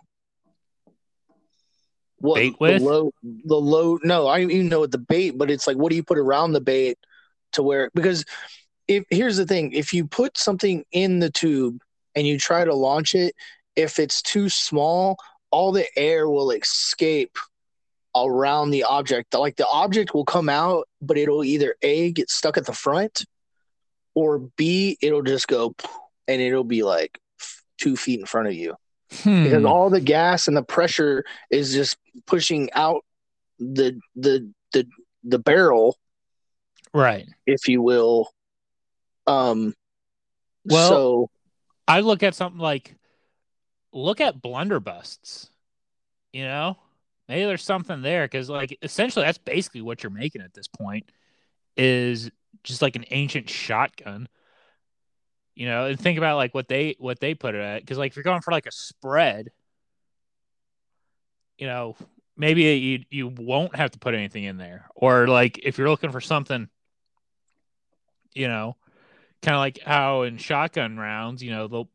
what 2.19 2.35
Bait 2.35 2.53
the 2.53 2.57
with? 2.59 2.81
load 2.81 3.11
the 3.45 3.55
load 3.55 4.01
no 4.03 4.27
i 4.27 4.39
don't 4.39 4.51
even 4.51 4.69
know 4.69 4.79
what 4.79 4.91
the 4.91 4.97
bait 4.97 5.31
but 5.31 5.51
it's 5.51 5.67
like 5.67 5.77
what 5.77 5.89
do 5.89 5.95
you 5.95 6.03
put 6.03 6.17
around 6.17 6.51
the 6.51 6.61
bait 6.61 6.97
to 7.53 7.63
where 7.63 7.89
because 7.93 8.25
if 8.87 9.03
here's 9.09 9.37
the 9.37 9.45
thing 9.45 9.71
if 9.71 9.93
you 9.93 10.05
put 10.05 10.37
something 10.37 10.83
in 10.91 11.19
the 11.19 11.29
tube 11.29 11.79
and 12.15 12.25
you 12.25 12.37
try 12.37 12.65
to 12.65 12.73
launch 12.73 13.13
it 13.15 13.35
if 13.75 13.99
it's 13.99 14.21
too 14.21 14.49
small 14.49 15.17
all 15.51 15.71
the 15.71 15.85
air 15.97 16.29
will 16.29 16.51
escape 16.51 17.37
around 18.15 18.71
the 18.71 18.83
object 18.83 19.33
like 19.35 19.55
the 19.55 19.67
object 19.67 20.13
will 20.13 20.25
come 20.25 20.49
out 20.49 20.87
but 21.01 21.17
it'll 21.17 21.43
either 21.43 21.75
a 21.83 22.11
get 22.11 22.29
stuck 22.29 22.57
at 22.57 22.65
the 22.65 22.73
front 22.73 23.23
or 24.15 24.39
b 24.57 24.97
it'll 25.01 25.21
just 25.21 25.47
go 25.47 25.75
and 26.27 26.41
it'll 26.41 26.63
be 26.63 26.83
like 26.83 27.19
two 27.77 27.95
feet 27.95 28.19
in 28.19 28.25
front 28.25 28.47
of 28.47 28.53
you 28.53 28.75
because 29.09 29.61
Hmm. 29.61 29.65
all 29.65 29.89
the 29.89 30.01
gas 30.01 30.47
and 30.47 30.57
the 30.57 30.63
pressure 30.63 31.23
is 31.49 31.71
just 31.73 31.97
pushing 32.25 32.69
out 32.73 33.05
the 33.59 33.99
the 34.15 34.51
the 34.73 34.87
the 35.23 35.39
barrel, 35.39 35.97
Right. 36.93 37.25
if 37.45 37.67
you 37.67 37.81
will. 37.81 38.29
Um. 39.25 39.73
Well- 40.65 40.89
so 40.89 41.29
I 41.87 42.01
look 42.01 42.21
at 42.23 42.35
something 42.35 42.59
like, 42.59 42.95
look 43.93 44.19
at 44.19 44.41
blunderbusses. 44.41 45.49
You 46.33 46.43
know, 46.43 46.77
maybe 47.29 47.45
there's 47.45 47.63
something 47.63 48.01
there 48.01 48.25
because, 48.25 48.49
like, 48.49 48.77
essentially, 48.81 49.23
that's 49.25 49.37
basically 49.37 49.81
what 49.81 50.03
you're 50.03 50.09
making 50.11 50.41
at 50.41 50.53
this 50.53 50.67
point 50.67 51.09
is 51.77 52.29
just 52.63 52.81
like 52.81 52.95
an 52.97 53.05
ancient 53.11 53.49
shotgun. 53.49 54.27
You 55.57 55.65
know, 55.65 55.85
and 55.85 55.99
think 55.99 56.19
about 56.19 56.37
like 56.37 56.53
what 56.53 56.67
they 56.67 56.95
what 56.99 57.19
they 57.19 57.33
put 57.33 57.55
it 57.55 57.61
at 57.61 57.81
because, 57.81 57.97
like, 57.97 58.11
if 58.11 58.15
you're 58.15 58.21
going 58.21 58.41
for 58.41 58.51
like 58.51 58.67
a 58.67 58.71
spread, 58.71 59.49
you 61.57 61.65
know, 61.65 61.95
maybe 62.37 62.61
you 62.61 63.03
you 63.09 63.27
won't 63.27 63.75
have 63.75 63.89
to 63.89 63.97
put 63.97 64.13
anything 64.13 64.43
in 64.43 64.57
there, 64.57 64.87
or 64.95 65.27
like 65.27 65.59
if 65.63 65.79
you're 65.79 65.89
looking 65.89 66.11
for 66.11 66.21
something, 66.21 66.69
you 68.35 68.47
know, 68.47 68.75
kind 69.41 69.55
of 69.55 69.59
like 69.59 69.79
how 69.83 70.21
in 70.21 70.37
shotgun 70.37 70.95
rounds, 70.95 71.41
you 71.41 71.49
know, 71.49 71.67
they'll 71.67 71.89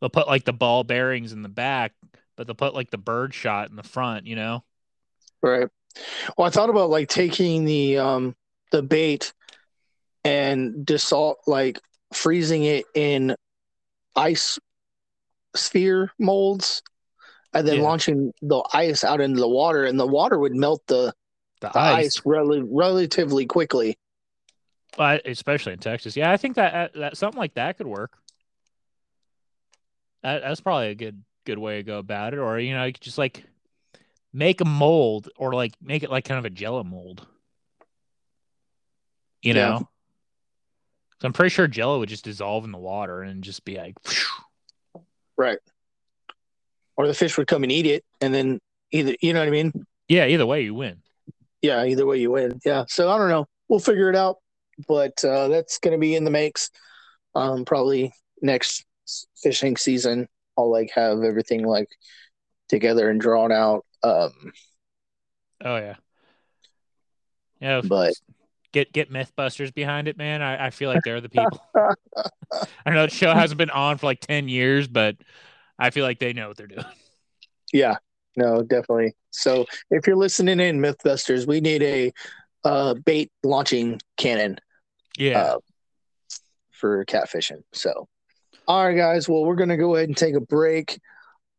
they'll 0.00 0.08
put 0.08 0.26
like 0.26 0.44
the 0.44 0.54
ball 0.54 0.82
bearings 0.82 1.34
in 1.34 1.42
the 1.42 1.50
back, 1.50 1.92
but 2.34 2.46
they'll 2.46 2.54
put 2.56 2.72
like 2.72 2.90
the 2.90 2.96
bird 2.96 3.34
shot 3.34 3.68
in 3.68 3.76
the 3.76 3.82
front, 3.82 4.26
you 4.26 4.36
know? 4.36 4.64
right. 5.42 5.68
Well, 6.38 6.46
I 6.46 6.50
thought 6.50 6.70
about 6.70 6.88
like 6.88 7.10
taking 7.10 7.66
the 7.66 7.98
um 7.98 8.34
the 8.70 8.82
bait 8.82 9.34
and 10.24 10.86
dissolve 10.86 11.36
like 11.46 11.78
freezing 12.14 12.64
it 12.64 12.84
in 12.94 13.34
ice 14.16 14.58
sphere 15.54 16.10
molds 16.18 16.82
and 17.52 17.66
then 17.66 17.76
Yeah. 17.76 17.82
launching 17.82 18.32
the 18.42 18.62
ice 18.72 19.04
out 19.04 19.20
into 19.20 19.40
the 19.40 19.48
water 19.48 19.84
and 19.84 19.98
the 20.00 20.06
water 20.06 20.38
would 20.38 20.54
melt 20.54 20.82
the, 20.86 21.12
The, 21.60 21.70
the 21.72 21.78
ice, 21.78 22.06
ice, 22.18 22.22
rel- 22.24 22.62
relatively 22.62 23.46
quickly 23.46 23.96
Well, 24.98 25.18
especially 25.24 25.72
in 25.74 25.78
Texas. 25.78 26.16
Yeah, 26.16 26.30
I 26.32 26.36
think 26.36 26.56
that, 26.56 26.92
that 26.94 27.16
something 27.16 27.38
like 27.38 27.54
that 27.54 27.78
could 27.78 27.86
work. 27.86 28.16
That, 30.22 30.42
that's 30.42 30.60
probably 30.60 30.88
a 30.88 30.94
good 30.94 31.22
good 31.44 31.58
way 31.58 31.76
to 31.78 31.82
go 31.82 31.98
about 31.98 32.32
it. 32.32 32.38
Or 32.38 32.58
you 32.58 32.74
know, 32.74 32.84
you 32.84 32.92
could 32.92 33.02
just 33.02 33.18
like 33.18 33.44
make 34.32 34.60
a 34.60 34.64
mold 34.64 35.28
or 35.36 35.52
like 35.52 35.72
make 35.82 36.02
it 36.02 36.10
like 36.10 36.24
kind 36.24 36.38
of 36.38 36.44
a 36.44 36.50
jello 36.50 36.84
mold. 36.84 37.26
You 39.42 39.54
Yeah. 39.54 39.70
know, 39.70 39.88
'Cause 41.22 41.28
I'm 41.28 41.32
pretty 41.34 41.50
sure 41.50 41.68
jello 41.68 42.00
would 42.00 42.08
just 42.08 42.24
dissolve 42.24 42.64
in 42.64 42.72
the 42.72 42.78
water 42.78 43.22
and 43.22 43.44
just 43.44 43.64
be 43.64 43.76
like, 43.76 43.94
Right. 45.36 45.58
Or 46.96 47.06
the 47.06 47.14
fish 47.14 47.38
would 47.38 47.46
come 47.46 47.62
and 47.62 47.70
eat 47.70 47.86
it, 47.86 48.04
and 48.20 48.34
then 48.34 48.60
either 48.90 49.14
you 49.20 49.32
know 49.32 49.38
what 49.38 49.46
I 49.46 49.52
mean. 49.52 49.72
yeah. 50.08 50.26
Either 50.26 50.44
way, 50.46 50.62
you 50.62 50.74
win. 50.74 51.00
Yeah, 51.62 51.84
either 51.84 52.04
way 52.06 52.18
you 52.18 52.32
win. 52.32 52.60
Yeah. 52.64 52.84
So 52.88 53.08
I 53.08 53.18
don't 53.18 53.28
know. 53.28 53.46
We'll 53.68 53.78
figure 53.78 54.10
it 54.10 54.16
out, 54.16 54.38
but 54.88 55.24
uh, 55.24 55.46
that's 55.46 55.78
going 55.78 55.92
to 55.92 55.98
be 55.98 56.16
in 56.16 56.24
the 56.24 56.30
makes. 56.30 56.70
Um, 57.36 57.64
probably 57.64 58.12
next 58.42 58.84
fishing 59.40 59.76
season. 59.76 60.28
I'll 60.58 60.70
like 60.72 60.90
have 60.94 61.22
everything 61.22 61.64
like 61.64 61.88
together 62.68 63.08
and 63.10 63.20
drawn 63.20 63.52
out. 63.52 63.86
Um, 64.02 64.52
Oh 65.64 65.76
yeah. 65.76 65.94
Yeah, 67.60 67.80
But- 67.82 68.14
get 68.72 68.92
get 68.92 69.12
MythBusters 69.12 69.72
behind 69.72 70.08
it, 70.08 70.16
man. 70.16 70.42
I, 70.42 70.66
I 70.66 70.70
feel 70.70 70.90
like 70.90 71.02
they're 71.04 71.20
the 71.20 71.28
people. 71.28 71.60
I 72.86 72.90
know 72.90 73.06
the 73.06 73.10
show 73.14 73.32
hasn't 73.32 73.58
been 73.58 73.70
on 73.70 73.98
for 73.98 74.06
like 74.06 74.20
ten 74.20 74.48
years, 74.48 74.88
but 74.88 75.16
I 75.78 75.90
feel 75.90 76.04
like 76.04 76.18
they 76.18 76.32
know 76.32 76.48
what 76.48 76.56
they're 76.56 76.66
doing. 76.66 76.84
yeah. 77.72 77.96
No, 78.34 78.62
definitely. 78.62 79.14
So 79.30 79.66
if 79.90 80.06
you're 80.06 80.16
listening 80.16 80.58
in, 80.58 80.80
MythBusters, 80.80 81.46
we 81.46 81.60
need 81.60 81.82
a 81.82 82.12
uh, 82.64 82.94
bait 82.94 83.30
launching 83.42 84.00
cannon. 84.16 84.58
Yeah. 85.18 85.42
uh, 85.42 85.58
for 86.70 87.04
catfishing. 87.04 87.62
So, 87.72 88.08
all 88.66 88.86
right, 88.86 88.96
guys. 88.96 89.28
Well, 89.28 89.44
we're 89.44 89.56
gonna 89.56 89.76
go 89.76 89.94
ahead 89.96 90.08
and 90.08 90.16
take 90.16 90.34
a 90.34 90.40
break. 90.40 90.98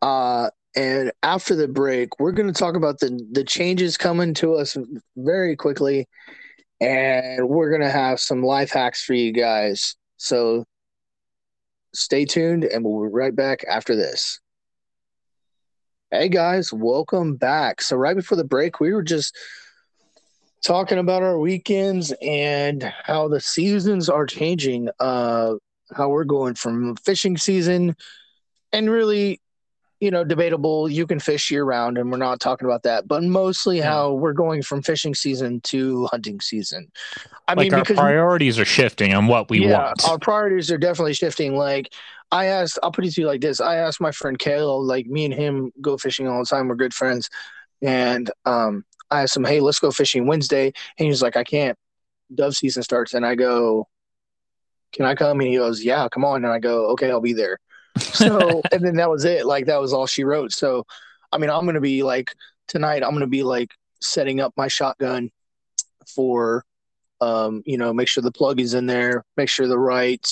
Uh, 0.02 0.50
and 0.76 1.12
after 1.22 1.56
the 1.56 1.68
break, 1.68 2.20
we're 2.20 2.32
going 2.32 2.52
to 2.52 2.60
talk 2.60 2.76
about 2.76 3.00
the 3.00 3.26
the 3.32 3.44
changes 3.44 3.98
coming 3.98 4.34
to 4.36 4.56
us 4.56 4.76
very 5.16 5.56
quickly, 5.56 6.08
and 6.84 7.48
we're 7.48 7.70
going 7.70 7.82
to 7.82 7.90
have 7.90 8.20
some 8.20 8.44
life 8.44 8.72
hacks 8.72 9.04
for 9.04 9.14
you 9.14 9.32
guys. 9.32 9.96
So 10.18 10.66
stay 11.94 12.26
tuned, 12.26 12.66
and 12.66 12.84
we'll 12.84 13.04
be 13.04 13.14
right 13.14 13.36
back 13.36 13.64
after 13.70 13.96
this. 13.96 14.40
Hey 16.12 16.28
guys, 16.28 16.74
welcome 16.74 17.36
back. 17.36 17.82
So 17.82 17.96
right 17.96 18.16
before 18.16 18.36
the 18.36 18.44
break, 18.44 18.80
we 18.80 18.94
were 18.94 19.02
just 19.02 19.36
talking 20.64 20.98
about 20.98 21.24
our 21.24 21.40
weekends 21.40 22.14
and 22.22 22.84
how 22.84 23.30
the 23.30 23.40
seasons 23.40 24.10
are 24.10 24.26
changing. 24.26 24.90
Uh, 25.00 25.56
how 25.96 26.10
we're 26.10 26.26
going 26.26 26.56
from 26.56 26.96
fishing 26.98 27.38
season, 27.38 27.96
and 28.74 28.90
really, 28.90 29.40
you 30.04 30.12
know, 30.12 30.26
debatable. 30.26 30.90
You 30.90 31.08
can 31.08 31.18
fish 31.18 31.50
year 31.50 31.64
round, 31.64 31.98
and 31.98 32.12
we're 32.12 32.18
not 32.18 32.42
talking 32.42 32.66
about 32.66 32.84
that. 32.84 33.08
But 33.08 33.24
mostly, 33.24 33.78
Yeah. 33.78 33.90
how 33.90 34.12
we're 34.12 34.34
going 34.34 34.62
from 34.62 34.82
fishing 34.82 35.16
season 35.16 35.62
to 35.62 36.08
hunting 36.08 36.42
season. 36.42 36.92
I 37.48 37.54
like 37.54 37.60
mean, 37.72 37.74
our 37.74 37.80
because 37.84 37.96
priorities 37.96 38.60
are 38.60 38.66
shifting 38.66 39.14
on 39.14 39.28
what 39.28 39.50
we 39.50 39.66
yeah, 39.66 39.78
want. 39.78 40.04
our 40.06 40.20
priorities 40.20 40.70
are 40.72 40.78
definitely 40.78 41.14
shifting. 41.14 41.56
Like 41.56 41.94
I 42.34 42.48
asked, 42.48 42.80
I'll 42.84 42.92
put 42.92 43.06
it 43.06 43.14
to 43.14 43.22
you 43.22 43.28
like 43.28 43.40
this: 43.40 43.62
I 43.62 43.78
asked 43.78 44.02
my 44.02 44.12
friend 44.12 44.38
Kale, 44.38 44.84
like 44.84 45.08
me 45.08 45.24
and 45.24 45.34
him 45.34 45.72
go 45.80 45.98
fishing 45.98 46.28
all 46.28 46.40
the 46.40 46.46
time. 46.46 46.68
We're 46.68 46.76
good 46.76 46.94
friends, 46.94 47.30
and 47.82 48.30
um, 48.44 48.84
I 49.10 49.22
asked 49.22 49.38
him, 49.38 49.46
"Hey, 49.46 49.62
let's 49.62 49.80
go 49.80 49.90
fishing 49.90 50.28
Wednesday," 50.28 50.66
and 50.66 51.06
he 51.06 51.08
was 51.08 51.22
like, 51.22 51.38
"I 51.38 51.46
can't. 51.46 51.78
Dove 52.36 52.58
season 52.58 52.84
starts," 52.84 53.14
and 53.14 53.26
I 53.26 53.36
go, 53.36 53.88
"Can 54.92 55.06
I 55.06 55.16
come?" 55.16 55.40
And 55.40 55.48
he 55.48 55.56
goes, 55.56 55.82
"Yeah, 55.82 56.10
come 56.10 56.26
on." 56.26 56.44
And 56.44 56.54
I 56.54 56.60
go, 56.60 56.88
"Okay, 56.88 57.10
I'll 57.10 57.22
be 57.22 57.32
there." 57.32 57.58
So, 58.14 58.62
and 58.72 58.84
then 58.84 58.96
that 58.98 59.10
was 59.10 59.26
it. 59.26 59.46
Like 59.46 59.66
that 59.66 59.82
was 59.82 59.92
all 59.92 60.06
she 60.08 60.24
wrote. 60.24 60.52
So, 60.52 60.86
I 61.32 61.38
mean, 61.38 61.50
I'm 61.50 61.66
gonna 61.66 61.82
be 61.82 62.04
like 62.04 62.34
tonight. 62.68 63.04
I'm 63.04 63.14
gonna 63.14 63.28
be 63.28 63.44
like 63.44 63.72
setting 64.02 64.40
up 64.40 64.54
my 64.56 64.68
shotgun 64.68 65.32
for 66.08 66.64
um, 67.24 67.64
you 67.66 67.78
know, 67.78 67.94
make 67.94 68.08
sure 68.08 68.22
the 68.22 68.32
plug 68.32 68.60
is 68.60 68.74
in 68.74 68.86
there, 68.86 69.24
make 69.38 69.50
sure 69.50 69.68
the 69.68 69.80
right 69.80 70.28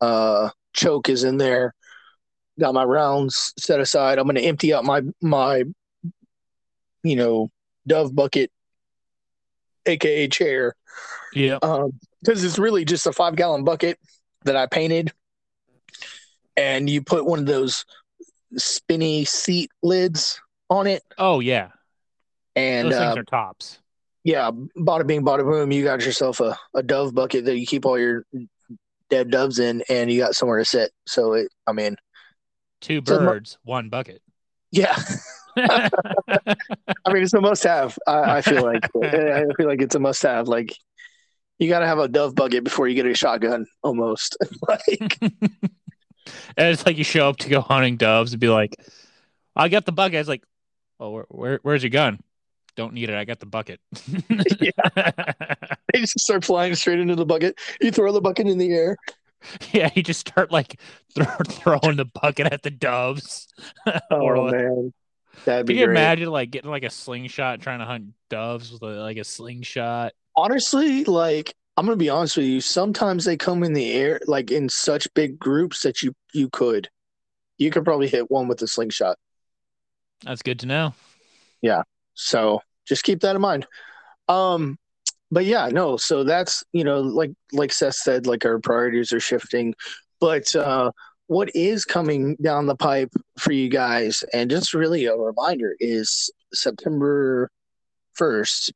uh, 0.00 0.48
choke 0.72 1.08
is 1.08 1.24
in 1.24 1.36
there. 1.36 1.74
Got 2.58 2.74
my 2.74 2.84
rounds 2.84 3.52
set 3.58 3.80
aside. 3.80 4.18
I'm 4.18 4.24
going 4.24 4.36
to 4.36 4.42
empty 4.42 4.72
out 4.72 4.84
my 4.84 5.02
my 5.20 5.64
you 7.02 7.16
know 7.16 7.50
dove 7.86 8.14
bucket, 8.14 8.50
aka 9.84 10.28
chair, 10.28 10.74
yeah. 11.34 11.58
because 12.22 12.44
it's 12.44 12.58
really 12.58 12.84
just 12.84 13.06
a 13.06 13.12
five 13.12 13.36
gallon 13.36 13.64
bucket 13.64 13.98
that 14.44 14.56
I 14.56 14.66
painted, 14.66 15.12
and 16.56 16.88
you 16.88 17.02
put 17.02 17.24
one 17.26 17.38
of 17.40 17.46
those 17.46 17.84
spinny 18.56 19.24
seat 19.24 19.70
lids 19.82 20.40
on 20.70 20.86
it, 20.86 21.02
Oh 21.18 21.40
yeah. 21.40 21.68
and 22.56 22.90
Those 22.90 22.98
things 22.98 23.12
um, 23.12 23.18
are 23.18 23.24
tops. 23.24 23.78
yeah, 24.24 24.50
bada 24.78 25.06
bing, 25.06 25.24
bada 25.24 25.42
boom. 25.44 25.72
You 25.72 25.84
got 25.84 26.04
yourself 26.04 26.40
a, 26.40 26.56
a 26.74 26.82
dove 26.82 27.14
bucket 27.14 27.44
that 27.46 27.58
you 27.58 27.66
keep 27.66 27.84
all 27.86 27.98
your 27.98 28.24
dead 29.10 29.30
doves 29.30 29.58
in, 29.58 29.82
and 29.88 30.10
you 30.10 30.18
got 30.20 30.34
somewhere 30.34 30.58
to 30.58 30.64
sit. 30.64 30.90
So 31.06 31.34
it, 31.34 31.48
I 31.66 31.72
mean, 31.72 31.96
Two 32.80 33.02
so 33.06 33.18
birds, 33.18 33.58
one 33.64 33.88
bucket. 33.88 34.20
yeah, 34.70 34.96
I 35.56 35.90
mean 37.12 37.22
it's 37.22 37.32
a 37.34 37.40
must 37.40 37.64
have. 37.64 37.98
I, 38.06 38.36
I 38.38 38.40
feel 38.42 38.62
like 38.62 38.84
I 39.02 39.44
feel 39.56 39.66
like 39.66 39.82
it's 39.82 39.94
a 39.94 40.00
must 40.00 40.22
have. 40.22 40.48
Like 40.48 40.74
you 41.58 41.68
got 41.68 41.80
to 41.80 41.86
have 41.86 41.98
a 41.98 42.08
dove 42.08 42.34
bucket 42.34 42.64
before 42.64 42.88
you 42.88 42.94
get 42.94 43.06
a 43.06 43.14
shotgun, 43.14 43.66
almost. 43.82 44.36
like 44.68 45.18
And 46.56 46.68
it's 46.68 46.86
like 46.86 46.98
you 46.98 47.04
show 47.04 47.28
up 47.28 47.38
to 47.38 47.48
go 47.48 47.60
hunting 47.60 47.96
doves 47.96 48.32
and 48.32 48.40
be 48.40 48.48
like, 48.48 48.76
I 49.56 49.68
got 49.68 49.84
the 49.86 49.92
bucket. 49.92 50.16
It's 50.20 50.28
like, 50.28 50.44
oh, 51.00 51.10
where, 51.10 51.26
where 51.28 51.60
where's 51.62 51.82
your 51.82 51.90
gun? 51.90 52.20
Don't 52.76 52.94
need 52.94 53.08
it. 53.10 53.16
I 53.16 53.24
got 53.24 53.40
the 53.40 53.46
bucket. 53.46 53.80
yeah. 54.60 54.70
they 55.92 56.00
just 56.00 56.18
start 56.20 56.44
flying 56.44 56.74
straight 56.74 56.98
into 57.00 57.14
the 57.16 57.26
bucket. 57.26 57.58
You 57.80 57.90
throw 57.92 58.12
the 58.12 58.20
bucket 58.20 58.48
in 58.48 58.58
the 58.58 58.72
air. 58.72 58.96
yeah, 59.72 59.90
you 59.94 60.02
just 60.02 60.20
start 60.20 60.50
like 60.50 60.80
throw, 61.14 61.26
throwing 61.48 61.96
the 61.96 62.06
bucket 62.06 62.52
at 62.52 62.62
the 62.62 62.70
doves. 62.70 63.48
Or 64.18 64.36
Oh 64.36 64.48
man, 64.48 64.92
that'd 65.44 65.66
be 65.66 65.74
Can 65.74 65.78
you 65.78 65.86
great. 65.86 65.86
imagine 65.86 66.30
like 66.30 66.50
getting 66.50 66.70
like 66.70 66.84
a 66.84 66.90
slingshot 66.90 67.60
trying 67.60 67.80
to 67.80 67.84
hunt 67.86 68.14
doves 68.30 68.72
with 68.72 68.82
a, 68.82 68.86
like 68.86 69.16
a 69.18 69.24
slingshot? 69.24 70.12
honestly, 70.36 71.04
like 71.04 71.54
I'm 71.76 71.86
gonna 71.86 71.96
be 71.96 72.08
honest 72.08 72.36
with 72.36 72.46
you. 72.46 72.60
Sometimes 72.60 73.24
they 73.24 73.36
come 73.36 73.64
in 73.64 73.72
the 73.72 73.92
air, 73.92 74.20
like 74.26 74.50
in 74.50 74.68
such 74.68 75.12
big 75.14 75.38
groups 75.38 75.82
that 75.82 76.02
you 76.02 76.14
you 76.32 76.48
could, 76.50 76.88
you 77.58 77.70
could 77.70 77.84
probably 77.84 78.08
hit 78.08 78.30
one 78.30 78.48
with 78.48 78.62
a 78.62 78.66
slingshot. 78.66 79.16
That's 80.22 80.42
good 80.42 80.60
to 80.60 80.66
know. 80.66 80.94
Yeah. 81.62 81.82
So 82.14 82.60
just 82.86 83.02
keep 83.02 83.20
that 83.20 83.36
in 83.36 83.42
mind. 83.42 83.66
Um, 84.28 84.78
but 85.30 85.44
yeah, 85.44 85.68
no. 85.68 85.96
So 85.96 86.22
that's 86.22 86.62
you 86.72 86.84
know, 86.84 87.00
like 87.00 87.32
like 87.52 87.72
Seth 87.72 87.96
said, 87.96 88.26
like 88.26 88.44
our 88.44 88.60
priorities 88.60 89.12
are 89.12 89.20
shifting. 89.20 89.74
But 90.20 90.54
uh, 90.54 90.92
what 91.26 91.50
is 91.54 91.84
coming 91.84 92.36
down 92.40 92.66
the 92.66 92.76
pipe 92.76 93.12
for 93.38 93.52
you 93.52 93.68
guys, 93.68 94.22
and 94.32 94.48
just 94.48 94.74
really 94.74 95.06
a 95.06 95.16
reminder, 95.16 95.74
is 95.80 96.30
September 96.52 97.50
first. 98.14 98.72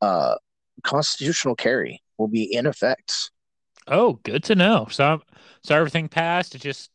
Uh, 0.00 0.36
constitutional 0.80 1.54
carry 1.54 2.02
will 2.18 2.28
be 2.28 2.44
in 2.52 2.66
effect. 2.66 3.30
Oh, 3.88 4.14
good 4.22 4.44
to 4.44 4.54
know. 4.54 4.86
So 4.90 5.22
so 5.62 5.74
everything 5.76 6.08
passed. 6.08 6.54
It 6.54 6.60
just 6.60 6.90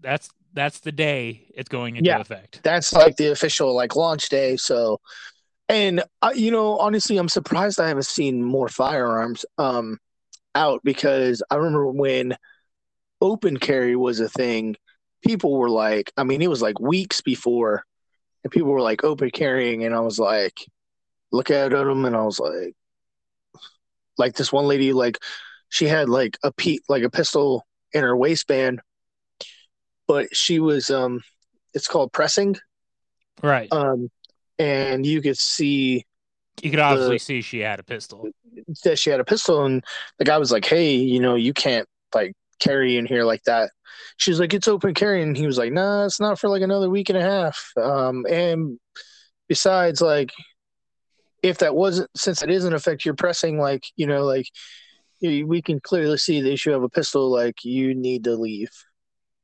that's 0.00 0.28
that's 0.54 0.80
the 0.80 0.92
day 0.92 1.46
it's 1.54 1.68
going 1.68 1.96
into 1.96 2.10
Yeah. 2.10 2.20
effect. 2.20 2.60
that's 2.62 2.92
like 2.92 3.16
the 3.16 3.28
official 3.32 3.74
like 3.74 3.96
launch 3.96 4.28
day 4.28 4.56
so 4.56 5.00
and 5.68 6.02
I, 6.20 6.32
you 6.32 6.50
know 6.50 6.76
honestly 6.78 7.16
i'm 7.16 7.28
surprised 7.28 7.80
i 7.80 7.88
haven't 7.88 8.04
seen 8.04 8.42
more 8.44 8.68
firearms 8.68 9.46
um 9.56 9.98
out 10.54 10.80
because 10.84 11.42
i 11.50 11.54
remember 11.56 11.86
when 11.90 12.36
open 13.20 13.56
carry 13.56 13.96
was 13.96 14.20
a 14.20 14.28
thing 14.28 14.76
people 15.24 15.56
were 15.56 15.70
like 15.70 16.12
i 16.18 16.24
mean 16.24 16.42
it 16.42 16.50
was 16.50 16.60
like 16.62 16.80
weeks 16.80 17.20
before 17.22 17.84
and 18.44 18.50
people 18.50 18.70
were 18.70 18.82
like 18.82 19.04
open 19.04 19.30
carrying 19.30 19.84
and 19.84 19.94
i 19.94 20.00
was 20.00 20.18
like 20.18 20.58
look 21.32 21.50
at 21.50 21.70
them 21.70 22.04
and 22.04 22.16
i 22.16 22.22
was 22.22 22.38
like 22.40 22.74
like 24.18 24.34
this 24.34 24.52
one 24.52 24.66
lady 24.66 24.92
like 24.92 25.18
she 25.68 25.86
had 25.86 26.08
like 26.08 26.38
a 26.42 26.52
pe- 26.52 26.78
like 26.88 27.02
a 27.02 27.10
pistol 27.10 27.66
in 27.92 28.02
her 28.02 28.16
waistband 28.16 28.80
but 30.06 30.34
she 30.34 30.58
was 30.58 30.90
um 30.90 31.20
it's 31.74 31.88
called 31.88 32.12
pressing 32.12 32.56
Right. 33.42 33.72
um, 33.72 34.10
and 34.58 35.04
you 35.04 35.20
could 35.22 35.38
see 35.38 36.04
you 36.62 36.70
could 36.70 36.78
obviously 36.80 37.18
see 37.18 37.40
she 37.40 37.60
had 37.60 37.80
a 37.80 37.82
pistol. 37.82 38.28
that 38.84 38.98
she 38.98 39.10
had 39.10 39.18
a 39.20 39.24
pistol, 39.24 39.64
and 39.64 39.82
the 40.18 40.24
guy 40.24 40.38
was 40.38 40.52
like, 40.52 40.64
"Hey, 40.64 40.94
you 40.94 41.18
know, 41.18 41.34
you 41.34 41.52
can't 41.52 41.88
like 42.14 42.34
carry 42.60 42.98
in 42.98 43.06
here 43.06 43.24
like 43.24 43.42
that." 43.44 43.70
She's 44.18 44.38
like, 44.38 44.54
"It's 44.54 44.68
open 44.68 44.94
carry," 44.94 45.22
and 45.22 45.36
he 45.36 45.46
was 45.46 45.58
like, 45.58 45.72
"Nah, 45.72 46.04
it's 46.04 46.20
not 46.20 46.38
for 46.38 46.48
like 46.48 46.62
another 46.62 46.88
week 46.90 47.08
and 47.08 47.18
a 47.18 47.22
half." 47.22 47.72
Um, 47.76 48.26
and 48.28 48.78
besides, 49.48 50.00
like, 50.00 50.30
if 51.42 51.58
that 51.58 51.74
wasn't 51.74 52.10
since 52.16 52.42
it 52.42 52.50
is 52.50 52.64
in 52.64 52.72
effect, 52.72 53.04
you're 53.04 53.14
pressing 53.14 53.58
like 53.58 53.84
you 53.96 54.06
know, 54.06 54.24
like 54.24 54.46
we 55.20 55.62
can 55.62 55.80
clearly 55.80 56.18
see 56.18 56.40
that 56.40 56.64
you 56.64 56.72
have 56.72 56.82
a 56.82 56.88
pistol. 56.88 57.30
Like, 57.30 57.64
you 57.64 57.94
need 57.94 58.24
to 58.24 58.34
leave. 58.34 58.70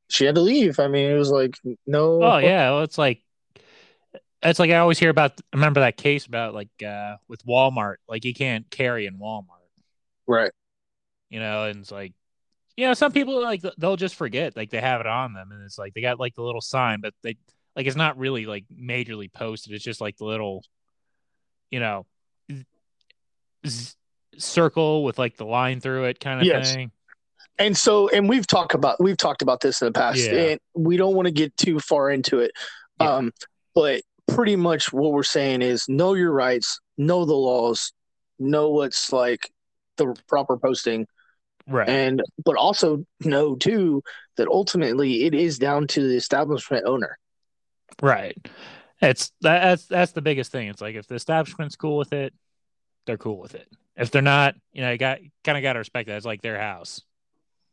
She 0.09 0.25
had 0.25 0.35
to 0.35 0.41
leave. 0.41 0.79
I 0.79 0.87
mean, 0.87 1.09
it 1.09 1.15
was 1.15 1.29
like 1.29 1.55
no. 1.85 2.23
Oh 2.23 2.37
yeah, 2.37 2.71
well, 2.71 2.81
it's 2.81 2.97
like 2.97 3.21
it's 4.41 4.59
like 4.59 4.71
I 4.71 4.77
always 4.77 4.97
hear 4.97 5.09
about. 5.09 5.39
Remember 5.53 5.81
that 5.81 5.97
case 5.97 6.25
about 6.25 6.53
like 6.53 6.69
uh 6.85 7.17
with 7.27 7.45
Walmart, 7.45 7.95
like 8.07 8.25
you 8.25 8.33
can't 8.33 8.69
carry 8.71 9.05
in 9.05 9.19
Walmart, 9.19 9.45
right. 10.27 10.51
you 11.29 11.39
know, 11.39 11.65
and 11.65 11.81
it's 11.81 11.91
like, 11.91 12.13
you 12.75 12.85
know, 12.85 12.93
some 12.93 13.11
people 13.11 13.41
like 13.41 13.61
they'll 13.77 13.97
just 13.97 14.15
forget, 14.15 14.57
like 14.57 14.69
they 14.71 14.81
have 14.81 15.01
it 15.01 15.07
on 15.07 15.33
them, 15.33 15.51
and 15.51 15.63
it's 15.63 15.77
like 15.77 15.93
they 15.93 16.01
got 16.01 16.19
like 16.19 16.33
the 16.35 16.43
little 16.43 16.61
sign, 16.61 17.01
but 17.01 17.13
they 17.21 17.37
like 17.75 17.85
it's 17.85 17.95
not 17.95 18.17
really 18.17 18.45
like 18.45 18.65
majorly 18.73 19.31
posted. 19.31 19.73
It's 19.73 19.83
just 19.83 20.01
like 20.01 20.17
the 20.17 20.25
little, 20.25 20.63
you 21.71 21.79
know, 21.79 22.05
z- 23.65 23.93
circle 24.37 25.03
with 25.03 25.17
like 25.19 25.37
the 25.37 25.45
line 25.45 25.79
through 25.81 26.05
it 26.05 26.19
kind 26.19 26.39
of 26.39 26.45
Yes. 26.45 26.73
thing. 26.73 26.91
and 27.57 27.75
so 27.75 28.07
and 28.09 28.29
we've 28.29 28.47
talked 28.47 28.73
about 28.73 29.01
we've 29.01 29.17
talked 29.17 29.41
about 29.41 29.59
this 29.59 29.81
in 29.81 29.87
the 29.87 29.91
past 29.91 30.19
Yeah. 30.19 30.31
and 30.51 30.59
we 30.75 30.95
don't 30.95 31.13
want 31.15 31.25
to 31.25 31.31
get 31.31 31.55
too 31.57 31.79
far 31.79 32.09
into 32.09 32.39
it 32.39 32.51
Yeah. 33.01 33.15
um 33.15 33.31
but 33.75 34.01
pretty 34.27 34.55
much 34.55 34.93
what 34.93 35.11
we're 35.11 35.23
saying 35.23 35.61
is 35.61 35.89
know 35.89 36.13
your 36.13 36.31
rights 36.31 36.79
know 36.97 37.25
the 37.25 37.33
laws 37.35 37.91
know 38.39 38.69
what's 38.69 39.11
like 39.11 39.51
the 39.97 40.15
proper 40.29 40.57
posting 40.57 41.05
Right. 41.67 41.89
and 41.89 42.21
but 42.45 42.55
also 42.55 43.05
know 43.25 43.55
too 43.55 44.03
that 44.37 44.47
ultimately 44.47 45.25
it 45.25 45.33
is 45.33 45.59
down 45.59 45.85
to 45.87 46.07
the 46.07 46.15
establishment 46.15 46.85
owner 46.85 47.17
Right. 48.01 48.37
It's 49.01 49.31
that, 49.41 49.61
that's 49.61 49.85
that's 49.85 50.11
the 50.11 50.21
biggest 50.21 50.51
thing. 50.51 50.67
It's 50.67 50.81
like 50.81 50.95
if 50.95 51.07
the 51.07 51.15
establishment's 51.15 51.75
cool 51.75 51.97
with 51.97 52.13
it, 52.13 52.33
they're 53.05 53.17
cool 53.17 53.39
with 53.39 53.55
it. 53.55 53.67
If 53.95 54.11
they're 54.11 54.21
not, 54.21 54.55
you 54.73 54.81
know, 54.81 54.91
you 54.91 54.97
got 54.97 55.19
kind 55.43 55.57
of 55.57 55.61
got 55.61 55.73
to 55.73 55.79
respect 55.79 56.07
that. 56.07 56.17
It's 56.17 56.25
like 56.25 56.41
their 56.41 56.59
house. 56.59 57.01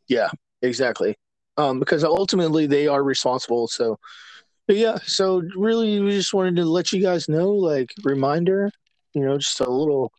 Yeah, 0.08 0.30
exactly 0.62 1.16
um 1.58 1.78
because 1.80 2.04
ultimately 2.04 2.66
they 2.66 2.86
are 2.86 3.02
responsible 3.02 3.66
so 3.66 3.98
But 4.66 4.76
yeah, 4.76 4.98
so 5.04 5.42
really, 5.56 6.00
we 6.00 6.10
just 6.10 6.34
wanted 6.34 6.56
to 6.56 6.64
let 6.64 6.92
you 6.92 7.00
guys 7.00 7.28
know, 7.28 7.52
like, 7.52 7.92
reminder, 8.04 8.70
you 9.14 9.24
know, 9.24 9.38
just 9.38 9.60
a 9.60 9.70
little 9.70 10.12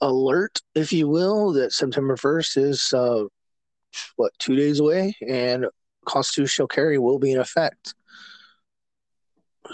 alert, 0.00 0.60
if 0.74 0.92
you 0.92 1.06
will, 1.06 1.52
that 1.52 1.72
September 1.72 2.16
1st 2.16 2.56
is, 2.56 2.92
uh, 2.94 3.24
what, 4.16 4.32
two 4.38 4.56
days 4.56 4.80
away, 4.80 5.14
and 5.28 5.66
constitutional 6.06 6.66
carry 6.66 6.98
will 6.98 7.18
be 7.18 7.32
in 7.32 7.38
effect. 7.38 7.94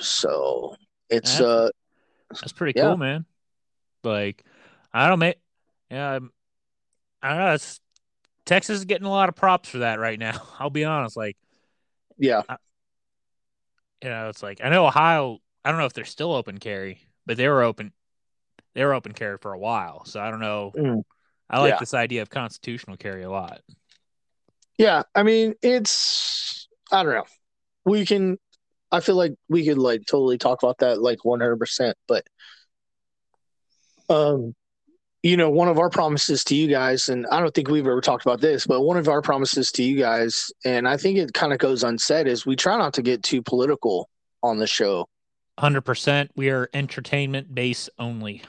So 0.00 0.76
it's, 1.10 1.40
Yeah. 1.40 1.44
uh, 1.46 1.70
That's 2.42 2.52
pretty 2.52 2.74
Yeah. 2.74 2.84
cool, 2.84 2.96
man. 2.96 3.26
Like, 4.04 4.44
I 4.92 5.08
don't 5.08 5.18
make, 5.20 5.38
yeah, 5.90 6.20
I 7.22 7.28
don't 7.30 7.38
know. 7.38 7.54
It's 7.54 7.80
Texas 8.46 8.78
is 8.80 8.84
getting 8.86 9.06
a 9.06 9.10
lot 9.10 9.28
of 9.28 9.36
props 9.36 9.68
for 9.70 9.78
that 9.78 10.00
right 10.00 10.18
now. 10.18 10.42
I'll 10.60 10.70
be 10.70 10.84
honest. 10.84 11.16
Like, 11.16 11.36
yeah, 12.18 12.42
you 14.02 14.10
know, 14.10 14.28
it's 14.28 14.42
like 14.42 14.60
I 14.62 14.68
know 14.68 14.86
Ohio. 14.86 15.38
I 15.64 15.70
don't 15.70 15.78
know 15.80 15.86
if 15.86 15.92
they're 15.92 16.04
still 16.04 16.32
open 16.32 16.58
carry, 16.58 17.00
but 17.26 17.36
they 17.36 17.48
were 17.48 17.62
open. 17.62 17.92
They 18.74 18.84
were 18.84 18.94
open 18.94 19.12
carry 19.12 19.38
for 19.38 19.52
a 19.52 19.58
while, 19.58 20.04
so 20.06 20.20
I 20.20 20.30
don't 20.30 20.40
know. 20.40 20.76
Mm. 20.76 21.02
I 21.50 21.60
like 21.60 21.70
Yeah. 21.70 21.78
this 21.78 21.94
idea 21.94 22.22
of 22.22 22.30
constitutional 22.30 22.96
carry 22.96 23.22
a 23.24 23.30
lot. 23.30 23.62
yeah. 24.78 25.02
I 25.14 25.22
mean, 25.22 25.54
it's, 25.62 26.68
I 26.92 27.02
don't 27.02 27.14
know. 27.14 27.24
We 27.84 28.06
can, 28.06 28.38
I 28.90 29.00
feel 29.00 29.16
like 29.16 29.34
we 29.48 29.64
could, 29.66 29.78
like, 29.78 30.06
totally 30.06 30.38
talk 30.38 30.62
about 30.62 30.78
that, 30.78 31.00
like, 31.00 31.24
100%. 31.24 31.94
But, 32.06 32.26
um, 34.08 34.54
you 35.22 35.36
know, 35.36 35.50
one 35.50 35.68
of 35.68 35.78
our 35.78 35.90
promises 35.90 36.44
to 36.44 36.54
you 36.54 36.68
guys, 36.68 37.08
and 37.08 37.26
I 37.26 37.40
don't 37.40 37.52
think 37.52 37.68
we've 37.68 37.86
ever 37.86 38.00
talked 38.00 38.24
about 38.24 38.40
this, 38.40 38.66
but 38.66 38.82
one 38.82 38.96
of 38.96 39.08
our 39.08 39.20
promises 39.20 39.72
to 39.72 39.82
you 39.82 39.98
guys, 39.98 40.50
and 40.64 40.88
I 40.88 40.96
think 40.96 41.18
it 41.18 41.34
kind 41.34 41.52
of 41.52 41.58
goes 41.58 41.82
unsaid, 41.82 42.28
is 42.28 42.46
we 42.46 42.56
try 42.56 42.78
not 42.78 42.94
to 42.94 43.02
get 43.02 43.22
too 43.22 43.42
political 43.42 44.08
on 44.42 44.58
the 44.58 44.66
show. 44.66 45.08
Hundred 45.58 45.82
percent. 45.82 46.30
We 46.36 46.50
are 46.50 46.70
entertainment 46.72 47.52
base 47.52 47.90
only. 47.98 48.42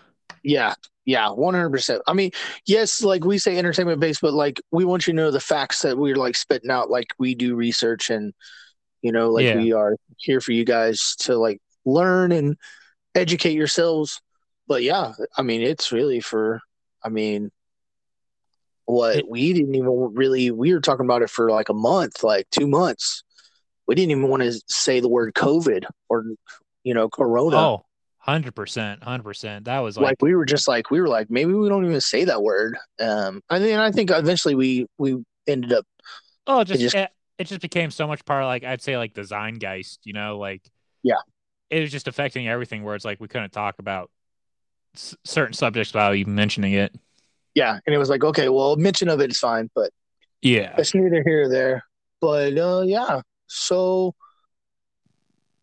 Yeah, 0.43 0.75
yeah, 1.05 1.29
one 1.31 1.55
hundred 1.55 1.71
percent. 1.71 2.03
I 2.05 2.13
mean, 2.13 2.31
yes, 2.67 3.01
like 3.01 3.25
we 3.25 3.39
say 3.39 3.57
entertainment 3.57 3.99
base, 3.99 4.19
but 4.19 4.33
like 4.33 4.61
we 4.71 4.85
want 4.85 5.07
you 5.07 5.13
to 5.13 5.17
know 5.17 5.31
the 5.31 5.39
facts 5.39 5.81
that 5.81 5.97
we're 5.97 6.15
like 6.15 6.35
spitting 6.35 6.69
out, 6.69 6.91
like 6.91 7.07
we 7.17 7.33
do 7.33 7.55
research 7.55 8.11
and 8.11 8.31
you 9.01 9.11
know, 9.11 9.29
like 9.31 9.45
Yeah. 9.45 9.55
we 9.57 9.71
are 9.73 9.95
here 10.17 10.41
for 10.41 10.51
you 10.51 10.65
guys 10.65 11.15
to 11.19 11.37
like 11.37 11.61
learn 11.85 12.31
and 12.31 12.57
educate 13.15 13.53
yourselves. 13.53 14.21
But 14.67 14.83
yeah, 14.83 15.13
I 15.37 15.41
mean, 15.41 15.61
it's 15.61 15.91
really 15.91 16.19
for, 16.19 16.61
I 17.03 17.09
mean, 17.09 17.51
what 18.85 19.29
we 19.29 19.53
didn't 19.53 19.75
even 19.75 20.13
really, 20.13 20.51
we 20.51 20.73
were 20.73 20.81
talking 20.81 21.05
about 21.05 21.21
it 21.21 21.29
for 21.29 21.51
like 21.51 21.69
a 21.69 21.73
month, 21.73 22.23
like 22.23 22.49
two 22.51 22.67
months. 22.67 23.23
We 23.87 23.95
didn't 23.95 24.11
even 24.11 24.27
want 24.27 24.43
to 24.43 24.61
say 24.67 24.99
the 24.99 25.09
word 25.09 25.33
COVID 25.33 25.85
or, 26.09 26.25
you 26.83 26.93
know, 26.93 27.09
Corona. 27.09 27.57
Oh, 27.57 27.85
100 28.25 28.53
percent, 28.53 29.03
hundred 29.03 29.23
percent. 29.23 29.65
That 29.65 29.79
was 29.79 29.97
like, 29.97 30.05
like, 30.05 30.21
we 30.21 30.35
were 30.35 30.45
just 30.45 30.67
like 30.67 30.91
we 30.91 31.01
were 31.01 31.07
like 31.07 31.31
maybe 31.31 31.53
we 31.53 31.69
don't 31.69 31.85
even 31.85 32.01
say 32.01 32.25
that 32.25 32.43
word 32.43 32.77
um 32.99 33.41
i 33.49 33.57
mean 33.57 33.79
i 33.79 33.91
think 33.91 34.11
eventually 34.11 34.53
we 34.53 34.85
we 34.97 35.17
ended 35.47 35.73
up 35.73 35.85
oh, 36.45 36.63
just, 36.63 36.81
just- 36.81 36.95
it, 37.39 37.45
just 37.47 37.61
became 37.61 37.89
so 37.91 38.05
much 38.07 38.23
part 38.25 38.43
of 38.43 38.47
like 38.47 38.63
I'd 38.63 38.81
say 38.81 38.97
like 38.97 39.13
the 39.13 39.21
Zeitgeist. 39.23 39.99
You 40.03 40.13
know, 40.13 40.37
like 40.37 40.61
Yeah. 41.03 41.15
it 41.69 41.79
was 41.81 41.91
just 41.91 42.07
affecting 42.07 42.47
everything. 42.47 42.83
Where 42.83 42.95
it's 42.95 43.05
like 43.05 43.19
we 43.19 43.27
couldn't 43.27 43.51
talk 43.51 43.75
about 43.79 44.11
s- 44.95 45.15
certain 45.25 45.53
subjects 45.53 45.93
without 45.93 46.15
even 46.15 46.35
mentioning 46.35 46.73
it. 46.73 46.93
yeah 47.55 47.79
and 47.85 47.95
it 47.95 47.97
was 47.97 48.09
like 48.09 48.23
okay 48.23 48.47
well 48.49 48.75
mention 48.75 49.09
of 49.09 49.19
it 49.21 49.31
is 49.31 49.39
fine 49.39 49.69
but 49.75 49.89
Yeah, 50.41 50.75
it's 50.77 50.93
neither 50.93 51.23
here 51.23 51.43
or 51.43 51.49
there 51.49 51.83
but 52.21 52.57
uh 52.57 52.83
yeah 52.85 53.21
so 53.47 54.13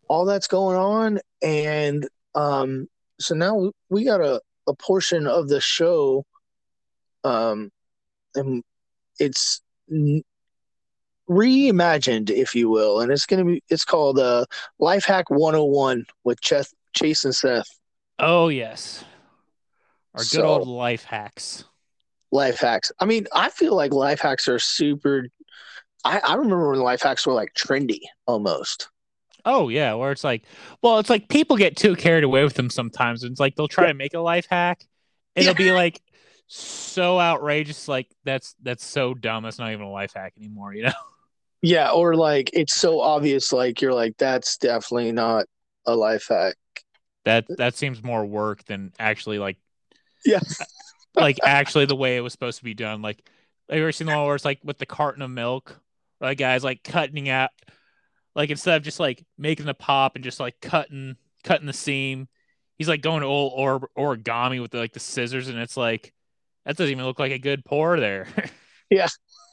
all 0.09 0.25
that's 0.25 0.49
going 0.49 0.77
on 0.77 1.19
and 1.43 2.09
um 2.35 2.87
so 3.21 3.35
now 3.35 3.71
we, 3.89 4.05
got 4.05 4.21
a, 4.21 4.41
a 4.67 4.75
portion 4.75 5.27
of 5.27 5.49
the 5.49 5.61
show 5.61 6.25
um 7.25 7.71
and 8.35 8.63
it's 9.19 9.61
reimagined 11.29 12.31
if 12.31 12.55
you 12.55 12.69
will 12.69 13.01
and 13.01 13.11
it's 13.11 13.27
gonna 13.27 13.45
be 13.45 13.63
it's 13.69 13.85
called 13.85 14.19
uh 14.19 14.45
life 14.79 15.05
hack 15.05 15.29
101 15.31 16.05
with 16.25 16.41
Cheth, 16.41 16.73
chase 16.95 17.25
and 17.25 17.35
seth 17.35 17.69
Oh 18.19 18.49
yes, 18.49 19.05
our 20.15 20.21
good 20.21 20.27
So- 20.29 20.47
old 20.47 20.69
life 20.69 21.05
hacks. 21.05 21.65
life 22.33 22.59
hacks. 22.61 22.91
I 23.01 23.05
mean, 23.05 23.27
I 23.35 23.51
feel 23.51 23.75
like 23.77 23.93
life 23.93 24.21
hacks 24.21 24.49
are 24.49 24.59
super. 24.59 25.27
I, 26.05 26.21
I 26.21 26.35
remember 26.35 26.71
when 26.71 26.81
life 26.81 27.03
hacks 27.03 27.27
were 27.27 27.35
like 27.35 27.53
trendy 27.55 28.01
almost. 28.27 28.89
Oh 29.45 29.69
yeah, 29.69 29.93
where 29.95 30.13
it's 30.13 30.25
like, 30.25 30.45
well, 30.83 30.99
it's 30.99 31.11
like 31.11 31.29
people 31.29 31.57
get 31.57 31.77
too 31.77 31.95
carried 31.95 32.25
away 32.25 32.43
with 32.43 32.55
them 32.55 32.71
sometimes. 32.71 33.23
And 33.23 33.33
it's 33.33 33.41
like 33.41 33.55
they'll 33.55 33.69
try 33.69 33.89
to 33.89 33.95
make 33.95 34.15
a 34.15 34.21
life 34.21 34.47
hack. 34.49 34.83
It'll 35.35 35.53
be 35.55 35.73
like 35.73 36.01
so 36.47 37.21
outrageous, 37.21 37.87
like 37.87 38.09
that's 38.25 38.55
that's 38.63 38.85
so 38.85 39.13
dumb. 39.13 39.43
That's 39.45 39.59
not 39.59 39.73
even 39.73 39.85
a 39.85 39.91
life 39.91 40.13
hack 40.15 40.33
anymore, 40.39 40.73
you 40.75 40.85
know? 40.85 40.93
Yeah, 41.63 41.91
or 41.91 42.15
like 42.15 42.51
it's 42.53 42.75
so 42.75 43.01
obvious, 43.01 43.53
like 43.53 43.81
you're 43.81 43.95
like, 43.95 44.17
that's 44.19 44.57
definitely 44.59 45.13
not 45.13 45.47
a 45.87 45.95
life 45.95 46.27
hack. 46.29 46.57
That 47.25 47.47
that 47.57 47.75
seems 47.75 48.03
more 48.03 48.25
work 48.25 48.65
than 48.65 48.93
actually 48.99 49.39
like 49.39 49.57
Yeah. 50.25 50.41
like 51.15 51.39
actually 51.43 51.87
the 51.87 51.97
way 51.97 52.17
it 52.17 52.21
was 52.21 52.33
supposed 52.33 52.59
to 52.59 52.65
be 52.65 52.75
done. 52.75 53.03
Like 53.03 53.29
have 53.69 53.77
you 53.79 53.83
ever 53.83 53.93
seen 53.93 54.07
the 54.07 54.15
one 54.15 54.27
where 54.27 54.37
it's 54.37 54.45
like 54.45 54.61
with 54.63 54.79
the 54.79 54.87
carton 54.87 55.23
of 55.23 55.31
milk, 55.31 55.81
where 56.19 56.31
that 56.31 56.37
guy's 56.37 56.63
like 56.63 56.85
cutting 56.85 57.29
out 57.29 57.51
like 58.35 58.51
instead 58.51 58.77
of 58.77 58.83
just 58.83 59.01
like 59.01 59.25
making 59.39 59.67
the 59.67 59.75
pop 59.75 60.15
and 60.15 60.23
just 60.23 60.39
like 60.39 60.61
cutting 60.61 61.17
cutting 61.43 61.67
the 61.67 61.73
seam, 61.73 62.29
he's 62.79 62.89
like 62.89 63.01
going 63.01 63.23
all 63.23 63.53
or 63.57 63.89
origami 63.99 64.61
with 64.61 64.71
the, 64.71 64.79
like 64.79 64.93
the 64.93 65.01
scissors 65.01 65.49
and 65.49 65.59
it's 65.59 65.77
like 65.77 66.13
that 66.65 66.77
doesn't 66.77 66.93
even 66.93 67.05
look 67.05 67.19
like 67.19 67.33
a 67.33 67.39
good 67.39 67.65
pour 67.65 67.99
there. 67.99 68.29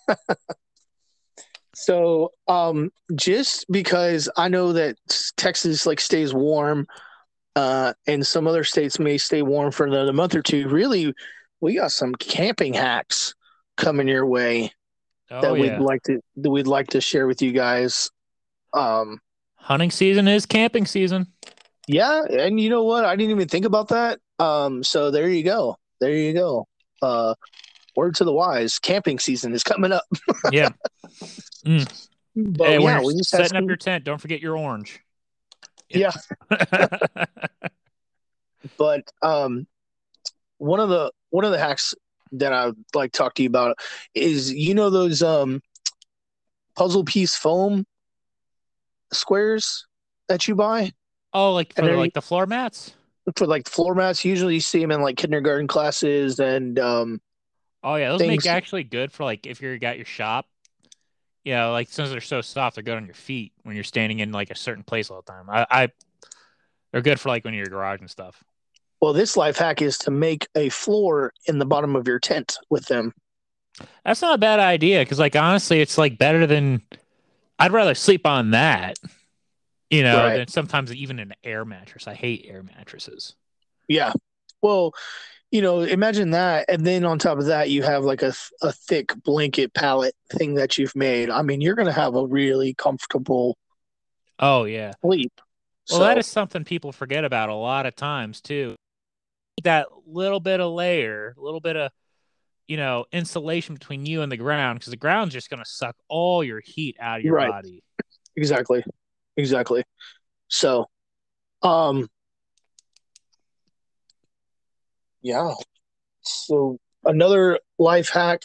So, 1.75 2.31
um, 2.47 2.91
just 3.15 3.65
because 3.71 4.29
I 4.37 4.47
know 4.47 4.73
that 4.73 4.97
Texas 5.37 5.85
like 5.85 5.99
stays 5.99 6.33
warm, 6.33 6.87
uh, 7.55 7.93
and 8.07 8.25
some 8.25 8.47
other 8.47 8.63
states 8.63 8.99
may 8.99 9.17
stay 9.17 9.41
warm 9.41 9.71
for 9.71 9.85
another 9.85 10.13
month 10.13 10.35
or 10.35 10.41
two. 10.41 10.67
Really, 10.69 11.13
we 11.61 11.75
got 11.75 11.91
some 11.91 12.13
camping 12.15 12.73
hacks 12.73 13.33
coming 13.75 14.07
your 14.07 14.25
way 14.25 14.71
that 15.29 15.45
oh 15.45 15.53
we'd 15.53 15.65
yeah. 15.65 15.79
like 15.79 16.03
to 16.03 16.19
that 16.37 16.49
we'd 16.49 16.67
like 16.67 16.87
to 16.87 17.01
share 17.01 17.27
with 17.27 17.41
you 17.41 17.51
guys. 17.51 18.09
Um, 18.73 19.19
Hunting 19.55 19.91
season 19.91 20.27
is 20.27 20.45
camping 20.45 20.85
season. 20.85 21.27
Yeah, 21.87 22.23
and 22.23 22.59
you 22.59 22.69
know 22.69 22.83
what? 22.83 23.05
I 23.05 23.15
didn't 23.15 23.31
even 23.31 23.47
think 23.47 23.65
about 23.65 23.89
that. 23.89 24.19
Um, 24.39 24.83
so 24.83 25.11
there 25.11 25.29
you 25.29 25.43
go. 25.43 25.77
There 25.99 26.13
you 26.13 26.33
go. 26.33 26.67
Uh, 27.01 27.35
word 27.95 28.15
to 28.15 28.23
the 28.23 28.33
wise: 28.33 28.79
camping 28.79 29.19
season 29.19 29.53
is 29.53 29.63
coming 29.63 29.91
up. 29.91 30.05
Yeah. 30.51 30.69
But 31.63 32.67
Hey, 32.67 32.79
when 32.79 33.01
you're 33.15 33.23
setting 33.23 33.57
up 33.57 33.65
your 33.65 33.75
tent, 33.75 34.03
don't 34.03 34.19
forget 34.19 34.41
your 34.41 34.57
orange. 34.57 34.99
Yeah. 35.89 36.11
but 38.77 39.03
um, 39.21 39.67
one 40.57 40.79
of 40.79 40.89
the 40.89 41.11
one 41.29 41.45
of 41.45 41.51
the 41.51 41.59
hacks 41.59 41.93
that 42.33 42.51
I'd 42.51 42.73
like 42.95 43.11
to 43.11 43.17
talk 43.17 43.35
to 43.35 43.43
you 43.43 43.49
about 43.49 43.77
is 44.15 44.51
you 44.51 44.73
know 44.73 44.89
those 44.89 45.21
um 45.21 45.61
puzzle 46.75 47.03
piece 47.03 47.35
foam 47.35 47.85
squares 49.11 49.85
that 50.27 50.47
you 50.47 50.55
buy 50.55 50.91
oh, 51.33 51.53
like 51.53 51.75
for 51.75 51.95
like 51.95 52.13
the 52.13 52.21
floor 52.21 52.47
mats? 52.47 52.95
for 53.35 53.47
like 53.47 53.69
floor 53.69 53.95
mats. 53.95 54.25
Usually, 54.25 54.55
you 54.55 54.59
see 54.59 54.79
them 54.79 54.91
in 54.91 55.01
like 55.01 55.17
kindergarten 55.17 55.67
classes 55.67 56.39
and 56.39 56.79
um, 56.79 57.21
Oh 57.83 57.95
yeah, 57.95 58.09
those 58.09 58.19
things- 58.19 58.45
make 58.45 58.51
actually 58.51 58.83
good 58.83 59.11
for 59.11 59.23
like 59.23 59.45
if 59.45 59.61
you're 59.61 59.77
got 59.77 59.97
your 59.97 60.05
shop. 60.05 60.47
You 61.43 61.53
know, 61.53 61.71
like 61.71 61.89
since 61.89 62.09
they're 62.09 62.21
so 62.21 62.41
soft, 62.41 62.75
they're 62.75 62.83
good 62.83 62.95
on 62.95 63.05
your 63.05 63.15
feet 63.15 63.51
when 63.63 63.75
you're 63.75 63.83
standing 63.83 64.19
in 64.19 64.31
like 64.31 64.49
a 64.49 64.55
certain 64.55 64.83
place 64.83 65.11
all 65.11 65.21
the 65.21 65.31
time. 65.31 65.49
I, 65.49 65.65
I 65.69 65.87
they're 66.91 67.01
good 67.01 67.19
for 67.19 67.29
like 67.29 67.43
when 67.43 67.53
you're 67.53 67.63
in 67.63 67.69
your 67.69 67.77
garage 67.79 67.99
and 67.99 68.09
stuff. 68.09 68.43
Well, 69.01 69.13
this 69.13 69.35
life 69.35 69.57
hack 69.57 69.81
is 69.81 69.97
to 69.99 70.11
make 70.11 70.47
a 70.55 70.69
floor 70.69 71.33
in 71.47 71.59
the 71.59 71.65
bottom 71.65 71.95
of 71.95 72.07
your 72.07 72.19
tent 72.19 72.57
with 72.69 72.85
them. 72.85 73.13
That's 74.05 74.21
not 74.21 74.35
a 74.35 74.37
bad 74.37 74.59
idea 74.59 75.01
because 75.01 75.19
like 75.19 75.35
honestly, 75.35 75.81
it's 75.81 75.97
like 75.97 76.17
better 76.17 76.47
than 76.47 76.81
I'd 77.59 77.73
rather 77.73 77.95
sleep 77.95 78.25
on 78.25 78.51
that. 78.51 78.97
You 79.89 80.03
know, 80.03 80.17
Right. 80.17 80.37
than 80.37 80.47
sometimes 80.47 80.93
even 80.93 81.19
an 81.19 81.33
air 81.43 81.65
mattress. 81.65 82.07
I 82.07 82.13
hate 82.15 82.45
air 82.47 82.63
mattresses. 82.63 83.35
Yeah. 83.87 84.13
Well, 84.61 84.93
you 85.53 85.61
know, 85.61 85.81
imagine 85.81 86.31
that, 86.31 86.65
and 86.67 86.83
then 86.83 87.05
on 87.05 87.19
top 87.19 87.37
of 87.37 87.45
that, 87.45 87.69
you 87.69 87.83
have 87.83 88.03
like 88.03 88.23
a 88.23 88.33
a 88.63 88.71
thick 88.71 89.13
blanket 89.23 89.71
pallet 89.75 90.15
thing 90.31 90.55
that 90.55 90.79
you've 90.79 90.95
made. 90.95 91.29
I 91.29 91.43
mean, 91.43 91.61
you're 91.61 91.75
gonna 91.75 91.93
have 91.93 92.15
a 92.15 92.25
really 92.25 92.73
comfortable 92.73 93.55
Oh 94.39 94.63
yeah. 94.63 94.93
sleep. 95.05 95.31
Well, 95.87 95.99
So, 95.99 96.05
that 96.05 96.17
is 96.17 96.25
something 96.25 96.63
people 96.63 96.91
forget 96.91 97.23
about 97.23 97.49
a 97.49 97.53
lot 97.53 97.85
of 97.85 97.95
times 97.95 98.41
too. 98.41 98.75
That 99.63 99.89
little 100.07 100.39
bit 100.39 100.59
of 100.59 100.73
layer, 100.73 101.35
a 101.37 101.41
little 101.41 101.59
bit 101.59 101.75
of, 101.75 101.91
you 102.67 102.77
know, 102.77 103.05
insulation 103.11 103.75
between 103.75 104.07
you 104.07 104.23
and 104.23 104.31
the 104.31 104.37
ground, 104.37 104.79
because 104.79 104.89
the 104.89 104.97
ground's 104.97 105.35
just 105.35 105.51
going 105.51 105.63
to 105.63 105.69
suck 105.69 105.95
all 106.09 106.43
your 106.43 106.61
heat 106.65 106.97
out 106.99 107.19
of 107.19 107.23
your 107.25 107.35
Right. 107.35 107.51
body. 107.51 107.83
exactly. 108.35 108.83
exactly. 109.37 109.83
So, 110.47 110.87
um, 111.61 112.09
yeah. 115.23 115.53
So 116.21 116.77
another 117.03 117.59
life 117.79 118.09
hack, 118.09 118.41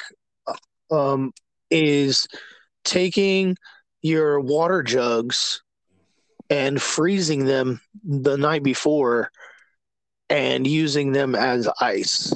um, 0.90 1.32
is 1.70 2.26
taking 2.84 3.56
your 4.00 4.40
water 4.40 4.82
jugs 4.82 5.62
and 6.48 6.80
freezing 6.80 7.44
them 7.44 7.80
the 8.04 8.36
night 8.36 8.62
before 8.62 9.30
and 10.30 10.66
using 10.66 11.12
them 11.12 11.34
as 11.34 11.68
ice. 11.80 12.32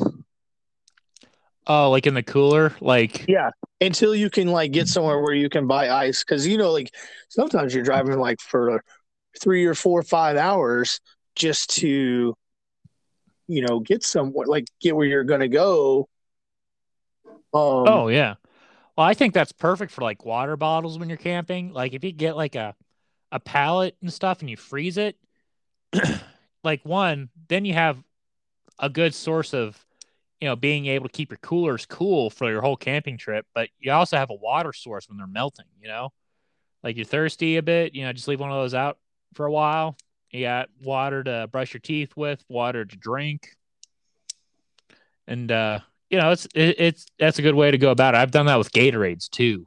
Oh, 1.66 1.90
like 1.90 2.07
in 2.07 2.14
the 2.14 2.22
cooler, 2.22 2.74
like 2.81 3.24
Yeah, 3.28 3.50
until 3.81 4.14
you 4.14 4.28
can 4.28 4.48
like 4.48 4.72
get 4.72 4.88
somewhere 4.88 5.20
where 5.20 5.35
you 5.35 5.48
can 5.48 5.66
buy 5.66 5.88
ice 5.88 6.24
because 6.24 6.46
you 6.46 6.59
know 6.59 6.72
like 6.72 6.92
sometimes 7.28 7.74
you're 7.74 7.85
driving 7.85 8.18
like 8.18 8.40
for 8.40 8.83
three 9.40 9.64
or 9.64 9.74
four 9.74 10.00
or 10.00 10.05
five 10.05 10.37
hours 10.37 11.00
just 11.37 11.70
to 11.76 12.35
you 13.53 13.62
know 13.62 13.81
get 13.81 14.03
somewhere 14.05 14.47
like 14.47 14.67
get 14.81 14.97
where 14.97 15.07
you're 15.07 15.25
gonna 15.25 15.49
go. 15.49 16.09
Um, 17.25 17.35
oh 17.55 18.09
yeah. 18.09 18.35
Well, 18.97 19.07
I 19.07 19.15
think 19.15 19.35
that's 19.35 19.53
perfect 19.53 19.93
for 19.93 20.03
like 20.03 20.25
water 20.25 20.57
bottles 20.57 20.99
when 20.99 21.09
you're 21.09 21.19
camping. 21.19 21.73
Like 21.73 21.93
if 21.93 22.05
you 22.05 22.12
get 22.12 22.37
like 22.37 22.55
a 22.55 22.75
a 23.31 23.41
pallet 23.41 23.97
and 24.03 24.12
stuff 24.12 24.41
and 24.41 24.51
you 24.51 24.57
freeze 24.57 24.99
it, 24.99 25.17
like 26.65 26.85
one, 26.85 27.31
then 27.49 27.65
you 27.65 27.75
have 27.75 28.03
a 28.79 28.88
good 28.88 29.15
source 29.15 29.55
of 29.55 29.79
you 30.41 30.49
know 30.49 30.57
being 30.57 30.87
able 30.87 31.09
to 31.09 31.12
keep 31.12 31.31
your 31.31 31.38
coolers 31.38 31.87
cool 31.87 32.31
for 32.31 32.51
your 32.51 32.61
whole 32.62 32.77
camping 32.77 33.19
trip, 33.19 33.47
but 33.55 33.69
you 33.79 33.93
also 33.93 34.17
have 34.17 34.31
a 34.31 34.35
water 34.35 34.73
source 34.73 35.09
when 35.09 35.19
they're 35.19 35.27
melting, 35.27 35.67
you 35.81 35.88
know? 35.88 36.11
Like 36.83 36.97
you're 36.97 37.05
thirsty 37.05 37.57
a 37.57 37.62
bit, 37.62 37.95
you 37.95 38.05
know, 38.05 38.12
just 38.12 38.29
leave 38.29 38.41
one 38.41 38.51
of 38.51 38.57
those 38.57 38.75
out 38.75 38.99
for 39.35 39.47
a 39.47 39.53
while. 39.53 39.97
You 40.33 40.45
got 40.45 40.71
water 40.83 41.23
to 41.23 41.49
brush 41.53 41.75
your 41.75 41.81
teeth 41.81 42.16
with, 42.16 42.42
water 42.49 42.85
to 42.85 42.97
drink. 42.97 43.51
And 45.27 45.51
uh 45.53 45.81
you 46.11 46.18
know, 46.18 46.31
it's 46.31 46.47
it, 46.55 46.77
it's 46.79 47.07
that's 47.18 47.38
a 47.38 47.42
good 47.42 47.55
way 47.55 47.71
to 47.71 47.79
go 47.79 47.90
about 47.90 48.14
it. 48.14 48.18
I've 48.18 48.31
done 48.31 48.47
that 48.47 48.59
with 48.59 48.73
Gatorades 48.73 49.29
too. 49.31 49.64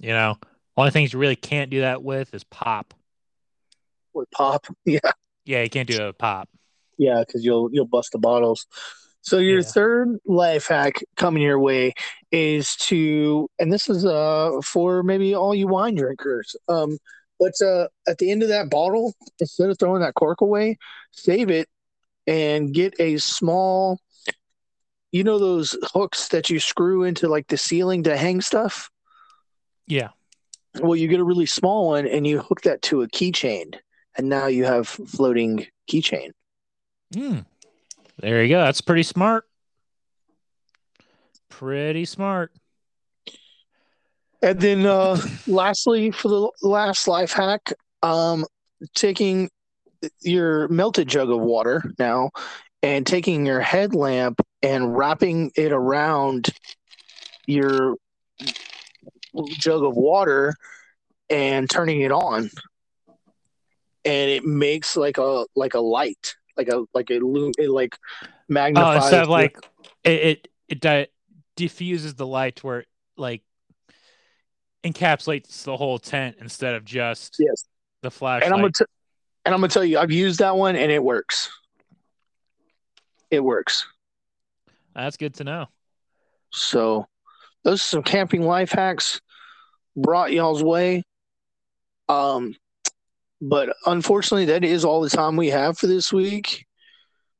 You 0.00 0.10
know, 0.10 0.36
only 0.76 0.90
things 0.90 1.12
you 1.12 1.18
really 1.18 1.36
can't 1.36 1.70
do 1.70 1.80
that 1.80 2.02
with 2.02 2.34
is 2.34 2.44
pop. 2.44 2.94
with 4.12 4.30
pop, 4.30 4.66
yeah, 4.84 4.98
Yeah, 5.44 5.62
you 5.62 5.70
can't 5.70 5.88
do 5.88 6.00
it 6.00 6.06
with 6.06 6.18
pop. 6.18 6.48
yeah, 6.98 7.22
because 7.26 7.44
you'll 7.44 7.68
you'll 7.72 7.86
bust 7.86 8.12
the 8.12 8.18
bottles. 8.18 8.66
So 9.22 9.38
your 9.38 9.60
Yeah. 9.62 9.66
third 9.66 10.18
life 10.26 10.66
hack 10.68 11.02
coming 11.16 11.42
your 11.42 11.58
way 11.58 11.94
is 12.30 12.76
to, 12.76 13.48
and 13.58 13.72
this 13.72 13.88
is 13.88 14.04
uh 14.04 14.50
for 14.64 15.02
maybe 15.02 15.34
all 15.34 15.54
you 15.54 15.66
wine 15.66 15.94
drinkers. 15.94 16.54
Um, 16.68 16.98
but 17.44 17.66
uh, 17.66 17.88
at 18.08 18.16
the 18.16 18.30
end 18.30 18.42
of 18.42 18.48
that 18.48 18.70
bottle, 18.70 19.14
instead 19.38 19.68
of 19.68 19.78
throwing 19.78 20.00
that 20.00 20.14
cork 20.14 20.40
away, 20.40 20.78
save 21.10 21.50
it 21.50 21.68
and 22.26 22.72
get 22.72 22.94
a 22.98 23.18
small. 23.18 23.98
You 25.12 25.24
know 25.24 25.38
those 25.38 25.76
hooks 25.92 26.28
that 26.28 26.48
you 26.48 26.58
screw 26.58 27.04
into 27.04 27.28
like 27.28 27.46
the 27.48 27.58
ceiling 27.58 28.04
to 28.04 28.16
hang 28.16 28.40
stuff. 28.40 28.90
Yeah. 29.86 30.08
Well, 30.80 30.96
you 30.96 31.06
get 31.06 31.20
a 31.20 31.24
really 31.24 31.46
small 31.46 31.88
one 31.88 32.06
and 32.06 32.26
you 32.26 32.40
hook 32.40 32.62
that 32.62 32.80
to 32.82 33.02
a 33.02 33.08
keychain, 33.08 33.74
and 34.16 34.28
now 34.30 34.46
you 34.46 34.64
have 34.64 34.88
floating 34.88 35.66
keychain. 35.88 36.30
Hmm. 37.12 37.40
There 38.20 38.42
you 38.42 38.48
go. 38.54 38.62
That's 38.62 38.80
pretty 38.80 39.02
smart. 39.02 39.44
Pretty 41.50 42.06
smart. 42.06 42.52
And 44.44 44.60
then 44.60 44.84
uh 44.84 45.18
lastly 45.46 46.10
for 46.10 46.28
the 46.28 46.50
last 46.62 47.08
life 47.08 47.32
hack, 47.32 47.72
um 48.02 48.44
taking 48.94 49.48
your 50.20 50.68
melted 50.68 51.08
jug 51.08 51.30
of 51.30 51.40
water 51.40 51.82
now 51.98 52.30
and 52.82 53.06
taking 53.06 53.46
your 53.46 53.60
headlamp 53.60 54.42
and 54.62 54.94
wrapping 54.94 55.50
it 55.56 55.72
around 55.72 56.50
your 57.46 57.96
jug 59.58 59.82
of 59.82 59.96
water 59.96 60.54
and 61.30 61.70
turning 61.70 62.02
it 62.02 62.12
on. 62.12 62.50
And 64.04 64.30
it 64.30 64.44
makes 64.44 64.94
like 64.94 65.16
a 65.16 65.46
like 65.56 65.72
a 65.72 65.80
light 65.80 66.34
like 66.58 66.68
a 66.68 66.84
like 66.92 67.10
a 67.10 67.14
lu- 67.14 67.52
it 67.56 67.70
like 67.70 67.96
Oh, 68.46 68.48
magnifies 68.48 69.04
instead 69.04 69.22
of 69.22 69.28
like 69.30 69.56
it 70.04 70.10
it, 70.10 70.48
it 70.68 70.80
di- 70.80 71.08
diffuses 71.56 72.14
the 72.14 72.26
light 72.26 72.62
where 72.62 72.84
like 73.16 73.40
encapsulates 74.84 75.64
the 75.64 75.76
whole 75.76 75.98
tent 75.98 76.36
instead 76.40 76.74
of 76.74 76.84
just 76.84 77.36
yes 77.38 77.64
the 78.02 78.10
flashlight. 78.10 78.44
and 78.44 78.54
I'm 78.54 78.60
gonna 78.60 78.72
t- 78.72 78.84
and 79.44 79.54
I'm 79.54 79.60
gonna 79.60 79.68
tell 79.68 79.84
you, 79.84 79.98
I've 79.98 80.12
used 80.12 80.38
that 80.40 80.56
one 80.56 80.76
and 80.76 80.90
it 80.90 81.02
works. 81.02 81.50
It 83.30 83.40
works. 83.40 83.86
That's 84.94 85.16
good 85.16 85.34
to 85.34 85.44
know. 85.44 85.66
So 86.50 87.06
those 87.64 87.80
are 87.80 87.88
some 87.88 88.02
camping 88.02 88.42
life 88.42 88.70
hacks 88.70 89.20
brought 89.96 90.32
y'all's 90.32 90.62
way. 90.62 91.02
Um, 92.08 92.54
but 93.40 93.74
unfortunately, 93.86 94.46
that 94.46 94.64
is 94.64 94.84
all 94.84 95.00
the 95.00 95.10
time 95.10 95.36
we 95.36 95.48
have 95.48 95.78
for 95.78 95.86
this 95.86 96.12
week. 96.12 96.66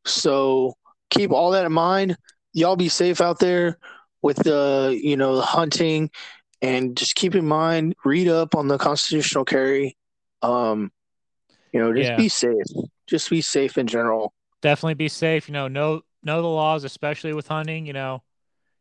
So 0.04 0.74
keep 1.11 1.30
all 1.30 1.52
that 1.52 1.66
in 1.66 1.72
mind. 1.72 2.16
Y'all 2.52 2.76
be 2.76 2.88
safe 2.88 3.20
out 3.20 3.38
there 3.38 3.78
with 4.22 4.37
the 4.38 4.98
you 5.02 5.16
know 5.16 5.37
the 5.37 5.42
hunting, 5.42 6.11
and 6.62 6.97
just 6.97 7.14
keep 7.14 7.35
in 7.35 7.47
mind 7.47 7.95
read 8.05 8.29
up 8.29 8.55
on 8.55 8.69
the 8.69 8.79
constitutional 8.79 9.45
carry. 9.45 9.97
Um, 10.43 10.93
you 11.73 11.81
know, 11.81 11.93
just 11.93 12.11
Yeah. 12.11 12.17
be 12.17 12.29
safe. 12.29 12.67
Just 13.07 13.31
be 13.31 13.40
safe 13.43 13.77
in 13.79 13.87
general. 13.87 14.33
Definitely 14.62 14.95
be 14.95 15.09
safe. 15.09 15.49
You 15.49 15.53
know, 15.53 15.69
know 15.69 16.03
know 16.23 16.40
the 16.40 16.49
laws, 16.49 16.85
especially 16.85 17.35
with 17.35 17.49
hunting. 17.49 17.87
You 17.87 17.93
know, 17.93 18.23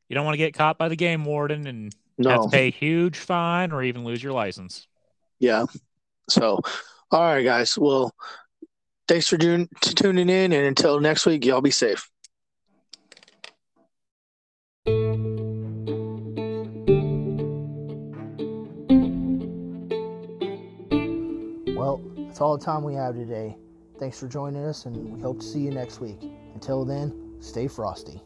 you 0.08 0.14
don't 0.16 0.26
want 0.26 0.34
to 0.36 0.38
get 0.38 0.54
caught 0.54 0.78
by 0.78 0.88
the 0.90 0.96
game 0.96 1.26
warden 1.26 1.68
and 1.68 1.94
have 2.26 2.44
to 2.44 2.50
pay 2.50 2.68
a 2.68 2.72
huge 2.72 3.18
fine 3.18 3.72
or 3.72 3.84
even 3.84 4.06
lose 4.06 4.22
your 4.24 4.34
license. 4.34 4.88
yeah. 5.40 5.66
So, 6.30 6.60
all 7.12 7.22
right, 7.22 7.44
guys. 7.44 7.78
Well, 7.78 8.14
thanks 9.10 9.28
for 9.28 9.38
tun- 9.38 9.68
tuning 9.82 10.30
in, 10.30 10.54
and 10.54 10.66
until 10.66 11.02
next 11.02 11.26
week, 11.26 11.44
y'all 11.44 11.60
be 11.60 11.72
safe. 11.72 12.10
That's 22.34 22.42
all 22.42 22.58
the 22.58 22.66
time 22.66 22.82
we 22.82 22.96
have 22.96 23.14
today. 23.14 23.56
Thanks 24.00 24.20
for 24.20 24.28
joining 24.28 24.66
us, 24.66 24.88
and 24.88 24.98
we 25.14 25.22
hope 25.22 25.42
to 25.42 25.46
see 25.46 25.60
you 25.60 25.70
next 25.70 26.02
week. 26.02 26.18
Until 26.56 26.84
then, 26.84 27.36
stay 27.40 27.68
frosty. 27.68 28.24